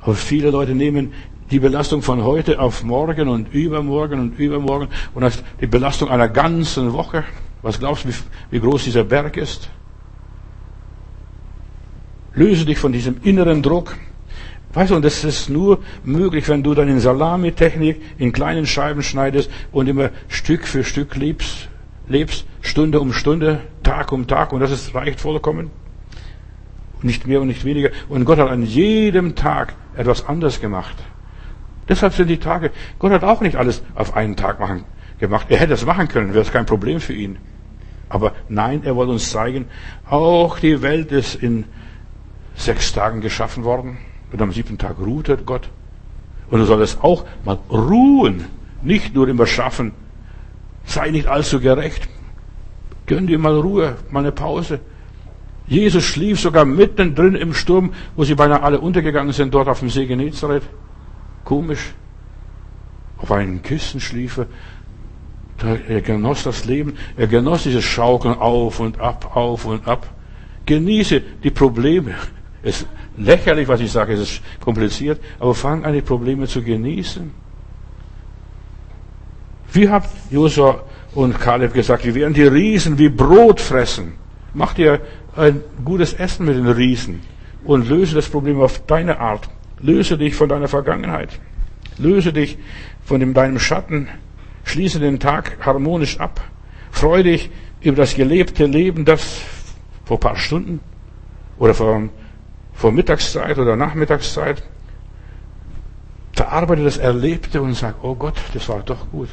[0.00, 1.12] Aber viele Leute nehmen
[1.50, 6.28] die Belastung von heute auf morgen und übermorgen und übermorgen und als die Belastung einer
[6.28, 7.24] ganzen Woche.
[7.62, 8.10] Was glaubst du,
[8.50, 9.70] wie groß dieser Berg ist?
[12.34, 13.96] Löse dich von diesem inneren Druck.
[14.74, 19.50] Weißt du, und das ist nur möglich, wenn du deine Salamitechnik in kleinen Scheiben schneidest
[19.72, 21.68] und immer Stück für Stück lebst,
[22.06, 25.70] lebst, Stunde um Stunde, Tag um Tag, und das ist, reicht vollkommen.
[27.00, 27.90] Nicht mehr und nicht weniger.
[28.08, 30.96] Und Gott hat an jedem Tag etwas anders gemacht.
[31.88, 34.84] Deshalb sind die Tage, Gott hat auch nicht alles auf einen Tag machen,
[35.18, 35.46] gemacht.
[35.50, 37.38] Er hätte es machen können, wäre es kein Problem für ihn.
[38.08, 39.66] Aber nein, er wollte uns zeigen,
[40.08, 41.64] auch die Welt ist in
[42.54, 43.98] sechs Tagen geschaffen worden.
[44.32, 45.70] Und am siebten Tag ruhte Gott.
[46.50, 48.46] Und du solltest auch mal ruhen,
[48.82, 49.92] nicht nur immer schaffen.
[50.84, 52.08] Sei nicht allzu gerecht.
[53.06, 54.80] Gönn dir mal Ruhe, mal eine Pause.
[55.66, 59.90] Jesus schlief sogar mittendrin im Sturm, wo sie beinahe alle untergegangen sind, dort auf dem
[59.90, 60.62] See Genezareth.
[61.48, 61.94] Komisch.
[63.16, 64.48] Auf einen Kissen schliefe.
[65.88, 66.98] Er genoss das Leben.
[67.16, 70.06] Er genoss dieses Schaukeln auf und ab, auf und ab.
[70.66, 72.16] Genieße die Probleme.
[72.62, 76.62] Es ist lächerlich, was ich sage, es ist kompliziert, aber fang an, die Probleme zu
[76.62, 77.30] genießen.
[79.72, 80.82] Wie habt Josua
[81.14, 84.12] und Kaleb gesagt, wir werden die Riesen wie Brot fressen.
[84.52, 85.00] Mach dir
[85.34, 87.22] ein gutes Essen mit den Riesen
[87.64, 89.48] und löse das Problem auf deine Art.
[89.80, 91.38] Löse dich von deiner Vergangenheit.
[91.98, 92.58] Löse dich
[93.04, 94.08] von dem, deinem Schatten.
[94.64, 96.40] Schließe den Tag harmonisch ab.
[96.90, 97.50] Freue dich
[97.80, 99.40] über das gelebte Leben, das
[100.04, 100.80] vor paar Stunden
[101.58, 102.08] oder vor,
[102.72, 104.62] vor Mittagszeit oder Nachmittagszeit.
[106.32, 109.28] Verarbeite das Erlebte und sag, oh Gott, das war doch gut.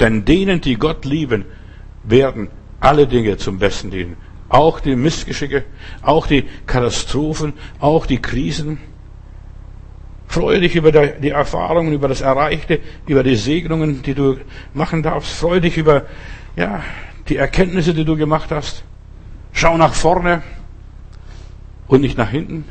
[0.00, 1.44] Denn denen, die Gott lieben,
[2.02, 2.48] werden
[2.80, 4.16] alle Dinge zum Besten dienen.
[4.52, 5.64] Auch die Missgeschicke,
[6.02, 8.78] auch die Katastrophen, auch die Krisen.
[10.26, 14.36] Freue dich über die Erfahrungen, über das Erreichte, über die Segnungen, die du
[14.74, 15.32] machen darfst.
[15.32, 16.04] Freue dich über,
[16.54, 16.82] ja,
[17.30, 18.84] die Erkenntnisse, die du gemacht hast.
[19.54, 20.42] Schau nach vorne
[21.86, 22.66] und nicht nach hinten.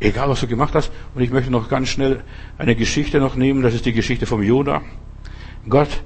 [0.00, 0.90] Egal, was du gemacht hast.
[1.14, 2.24] Und ich möchte noch ganz schnell
[2.58, 3.62] eine Geschichte noch nehmen.
[3.62, 4.82] Das ist die Geschichte vom Jona.
[5.68, 6.02] Gott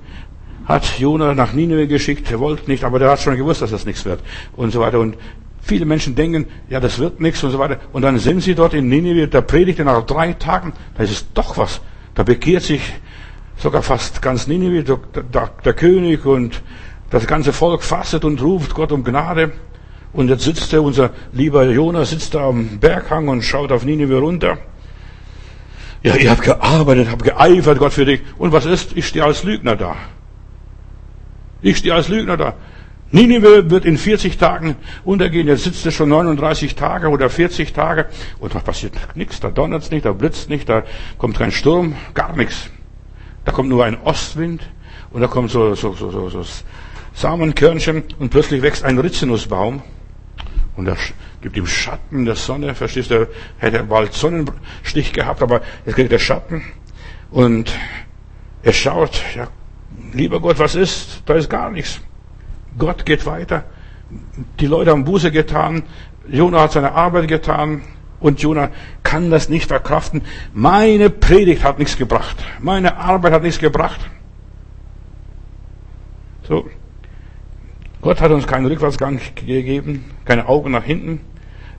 [0.64, 3.86] hat Jona nach Nineveh geschickt, er wollte nicht, aber der hat schon gewusst, dass das
[3.86, 4.20] nichts wird
[4.56, 5.00] und so weiter.
[5.00, 5.16] Und
[5.62, 7.78] viele Menschen denken, ja, das wird nichts und so weiter.
[7.92, 11.10] Und dann sind sie dort in Nineveh, da predigt er nach drei Tagen, da ist
[11.10, 11.80] es doch was.
[12.14, 12.82] Da bekehrt sich
[13.56, 16.62] sogar fast ganz Nineveh, der, der, König und
[17.10, 19.52] das ganze Volk fastet und ruft Gott um Gnade.
[20.12, 24.16] Und jetzt sitzt er, unser lieber Jona, sitzt da am Berghang und schaut auf Nineveh
[24.16, 24.58] runter.
[26.02, 28.20] Ja, ihr habt gearbeitet, habt geeifert, Gott für dich.
[28.36, 28.96] Und was ist?
[28.96, 29.96] Ich stehe als Lügner da.
[31.62, 32.54] Ich stehe als Lügner da.
[33.12, 35.46] Ninive wird in 40 Tagen untergehen.
[35.46, 38.06] Jetzt sitzt es schon 39 Tage oder 40 Tage
[38.40, 39.38] und da passiert nichts.
[39.38, 40.82] Da donnert es nicht, da blitzt nicht, da
[41.18, 42.70] kommt kein Sturm, gar nichts.
[43.44, 44.62] Da kommt nur ein Ostwind
[45.10, 46.44] und da kommt so, so, so, so, so
[47.12, 49.82] Samenkörnchen und plötzlich wächst ein Rizinusbaum
[50.76, 50.96] und er
[51.42, 52.74] gibt ihm Schatten der Sonne.
[52.74, 53.28] Verstehst du?
[53.58, 56.62] Hätte er bald Sonnenstich gehabt, aber jetzt kriegt er Schatten
[57.30, 57.70] und
[58.62, 59.48] er schaut, ja,
[60.12, 61.22] lieber Gott, was ist?
[61.26, 62.01] Da ist gar nichts.
[62.78, 63.64] Gott geht weiter.
[64.61, 65.82] Die Leute haben Buße getan.
[66.28, 67.82] Jona hat seine Arbeit getan.
[68.20, 68.70] Und Jona
[69.03, 70.22] kann das nicht verkraften.
[70.55, 72.36] Meine Predigt hat nichts gebracht.
[72.61, 74.01] Meine Arbeit hat nichts gebracht.
[76.47, 76.68] So.
[78.01, 81.20] Gott hat uns keinen Rückwärtsgang gegeben, keine Augen nach hinten.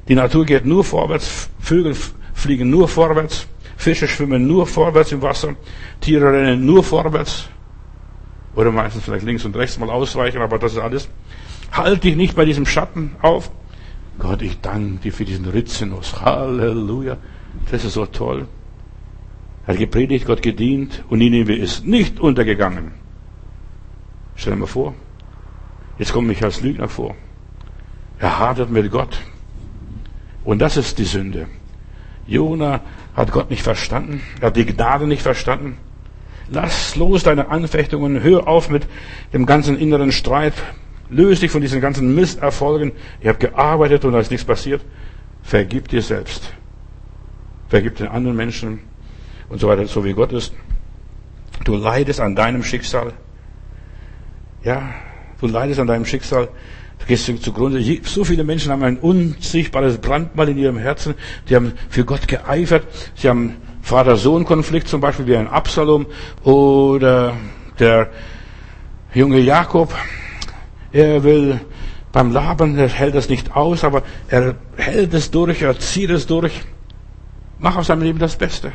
[0.08, 1.50] Die Natur geht nur vorwärts.
[1.60, 1.96] Vögel
[2.34, 3.48] fliegen nur vorwärts,
[3.78, 5.56] Fische schwimmen nur vorwärts im Wasser,
[6.02, 7.50] Tiere rennen nur vorwärts.
[8.56, 11.10] Oder meistens vielleicht links und rechts mal ausweichen, aber das ist alles.
[11.72, 13.52] Halt dich nicht bei diesem Schatten auf.
[14.20, 16.22] Gott, ich danke dir für diesen Ritzenus.
[16.22, 17.18] Halleluja.
[17.72, 18.48] Das ist so toll.
[19.66, 22.92] Er hat gepredigt, Gott gedient und Nineveh ist nicht untergegangen.
[24.36, 24.94] Stell dir mal vor.
[25.98, 27.16] Jetzt komme ich als Lügner vor.
[28.20, 29.20] Er hadert mit Gott.
[30.44, 31.48] Und das ist die Sünde.
[32.28, 32.82] Jona
[33.16, 34.22] hat Gott nicht verstanden.
[34.42, 35.78] Er hat die Gnade nicht verstanden.
[36.54, 38.22] Lass los deine Anfechtungen.
[38.22, 38.86] Hör auf mit
[39.34, 40.54] dem ganzen inneren Streit.
[41.10, 42.92] Löse dich von diesen ganzen Misserfolgen.
[43.22, 44.82] Ich habe gearbeitet und da ist nichts passiert.
[45.42, 46.54] Vergib dir selbst.
[47.70, 48.82] Vergib den anderen Menschen
[49.50, 50.54] und so weiter, so wie Gott ist.
[51.64, 53.14] Du leidest an deinem Schicksal.
[54.64, 54.94] Ja,
[55.42, 56.50] du leidest an deinem Schicksal.
[57.00, 57.84] Du gehst zugrunde.
[58.04, 61.16] So viele Menschen haben ein unsichtbares Brandmal in ihrem Herzen.
[61.50, 62.86] Die haben für Gott geeifert.
[63.16, 66.08] Sie haben Vater-Sohn-Konflikt zum Beispiel wie ein Absalom
[66.44, 67.34] oder
[67.80, 68.10] der
[69.14, 69.94] junge Jakob.
[70.94, 71.60] Er will
[72.14, 76.26] beim Laben, er hält das nicht aus, aber er hält es durch, er zieht es
[76.26, 76.62] durch.
[77.60, 78.72] Mach aus seinem Leben das Beste.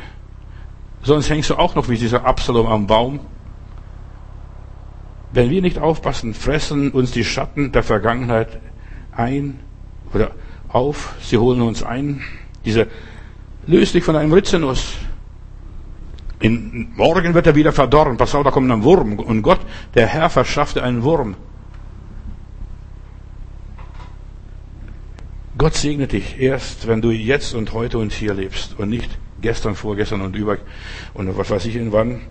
[1.01, 3.19] Sonst hängst du auch noch wie dieser Absalom am Baum.
[5.31, 8.59] Wenn wir nicht aufpassen, fressen uns die Schatten der Vergangenheit
[9.11, 9.59] ein
[10.13, 10.31] oder
[10.67, 12.21] auf, sie holen uns ein.
[12.65, 12.87] Diese
[13.69, 14.93] löst dich von einem Ritzenus.
[16.39, 18.17] In, morgen wird er wieder verdorren.
[18.17, 19.19] Pass auf, da kommt ein Wurm.
[19.19, 19.59] Und Gott,
[19.93, 21.35] der Herr, verschaffte einen Wurm.
[25.57, 29.09] Gott segne dich erst, wenn du jetzt und heute und hier lebst und nicht
[29.41, 30.57] gestern, vorgestern und über
[31.13, 32.21] und was weiß ich in wann.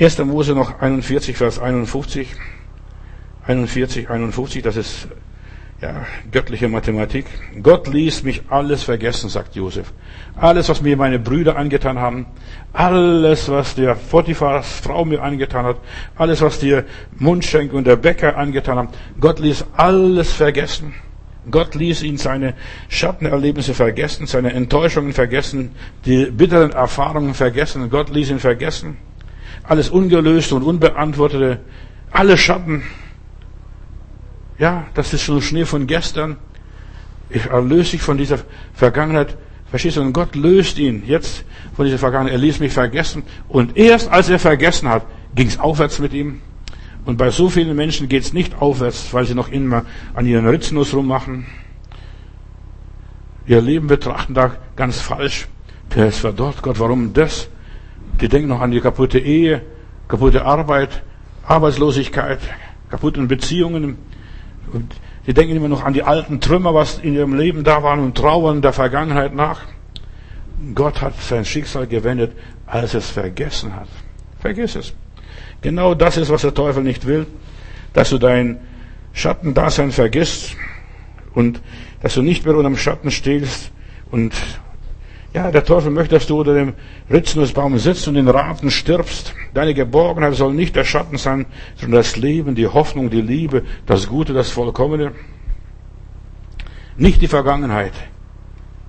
[0.00, 0.18] 1.
[0.20, 2.28] Mose noch 41, Vers 51.
[3.46, 5.08] 41, 51, das ist
[5.82, 7.26] ja, göttliche Mathematik.
[7.60, 9.92] Gott ließ mich alles vergessen, sagt Josef.
[10.36, 12.26] Alles, was mir meine Brüder angetan haben,
[12.72, 15.78] alles, was der Potiphars Frau mir angetan hat,
[16.16, 16.84] alles, was der
[17.18, 18.88] Mundschenk und der Bäcker angetan haben,
[19.20, 20.94] Gott ließ alles vergessen.
[21.50, 22.54] Gott ließ ihn seine
[22.88, 25.72] Schattenerlebnisse vergessen, seine Enttäuschungen vergessen,
[26.04, 27.90] die bitteren Erfahrungen vergessen.
[27.90, 28.96] Gott ließ ihn vergessen.
[29.64, 31.58] Alles ungelöste und unbeantwortete,
[32.12, 32.84] alle Schatten.
[34.62, 36.36] Ja, das ist schon Schnee von gestern.
[37.30, 38.38] Ich erlöse dich von dieser
[38.74, 39.36] Vergangenheit.
[39.68, 40.02] Verstehst du?
[40.02, 41.44] Und Gott löst ihn jetzt
[41.74, 42.34] von dieser Vergangenheit.
[42.34, 43.24] Er ließ mich vergessen.
[43.48, 45.04] Und erst als er vergessen hat,
[45.34, 46.42] ging es aufwärts mit ihm.
[47.04, 49.84] Und bei so vielen Menschen geht es nicht aufwärts, weil sie noch immer
[50.14, 51.44] an ihren Ritznuss rummachen.
[53.48, 55.48] Ihr Leben betrachten da ganz falsch.
[55.96, 57.48] Der ist verdorrt, Gott, warum das?
[58.20, 59.62] Die denken noch an die kaputte Ehe,
[60.06, 61.02] kaputte Arbeit,
[61.48, 62.38] Arbeitslosigkeit,
[62.90, 63.98] kaputten Beziehungen.
[64.72, 64.94] Und
[65.26, 68.16] die denken immer noch an die alten Trümmer, was in ihrem Leben da waren und
[68.16, 69.60] trauern der Vergangenheit nach.
[70.74, 72.32] Gott hat sein Schicksal gewendet,
[72.66, 73.88] als es vergessen hat.
[74.40, 74.94] Vergiss es.
[75.60, 77.26] Genau das ist, was der Teufel nicht will,
[77.92, 78.60] dass du dein
[79.12, 80.56] Schattendasein vergisst
[81.34, 81.60] und
[82.00, 83.70] dass du nicht mehr unter dem Schatten stehst
[84.10, 84.34] und
[85.34, 86.74] ja, der Teufel möchte, dass du unter dem
[87.10, 89.34] Ritznussbaum sitzt und in Raten stirbst.
[89.54, 94.08] Deine Geborgenheit soll nicht der Schatten sein, sondern das Leben, die Hoffnung, die Liebe, das
[94.08, 95.12] Gute, das Vollkommene.
[96.96, 97.94] Nicht die Vergangenheit,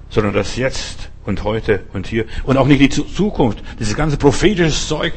[0.10, 2.26] sondern das Jetzt und heute und hier.
[2.44, 3.64] Und auch nicht die Zukunft.
[3.80, 5.14] Dieses ganze prophetische Zeug,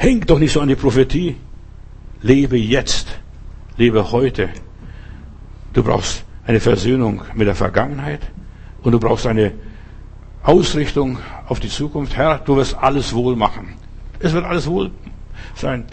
[0.00, 1.36] Häng doch nicht so an die Prophetie.
[2.22, 3.20] Lebe jetzt.
[3.76, 4.48] Lebe heute.
[5.74, 8.20] Du brauchst eine Versöhnung mit der Vergangenheit
[8.82, 9.52] und du brauchst eine
[10.42, 12.16] Ausrichtung auf die Zukunft.
[12.16, 13.74] Herr, du wirst alles wohl machen.
[14.18, 14.90] Es wird alles wohl
[15.54, 15.84] sein.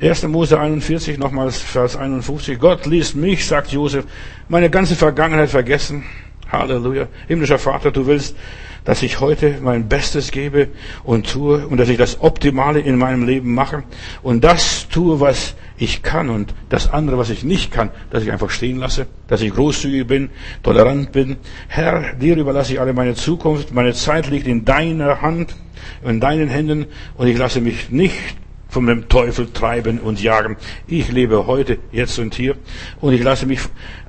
[0.00, 0.24] 1.
[0.24, 2.58] Mose 41, nochmals Vers 51.
[2.58, 4.04] Gott ließ mich, sagt Josef,
[4.48, 6.04] meine ganze Vergangenheit vergessen.
[6.50, 7.06] Halleluja.
[7.28, 8.36] Himmlischer Vater, du willst
[8.84, 10.68] dass ich heute mein Bestes gebe
[11.04, 13.84] und tue und dass ich das Optimale in meinem Leben mache
[14.22, 18.30] und das tue, was ich kann und das andere, was ich nicht kann, dass ich
[18.32, 20.30] einfach stehen lasse, dass ich großzügig bin,
[20.62, 21.36] tolerant bin.
[21.68, 25.56] Herr, dir überlasse ich alle meine Zukunft, meine Zeit liegt in deiner Hand,
[26.04, 26.86] in deinen Händen
[27.16, 28.36] und ich lasse mich nicht
[28.72, 30.56] von dem Teufel treiben und jagen.
[30.86, 32.56] Ich lebe heute, jetzt und hier
[33.02, 33.60] und ich lasse mich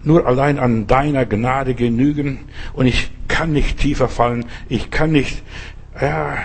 [0.03, 2.39] nur allein an deiner Gnade genügen
[2.71, 4.45] und ich kann nicht tiefer fallen.
[4.69, 5.43] Ich kann nicht
[5.99, 6.37] ja,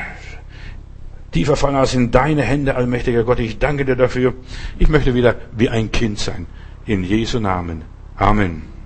[1.31, 3.39] tiefer fallen als in deine Hände, allmächtiger Gott.
[3.39, 4.35] Ich danke dir dafür.
[4.81, 6.47] Ich möchte wieder wie ein Kind sein.
[6.87, 7.85] In Jesu Namen.
[8.17, 8.78] Amen.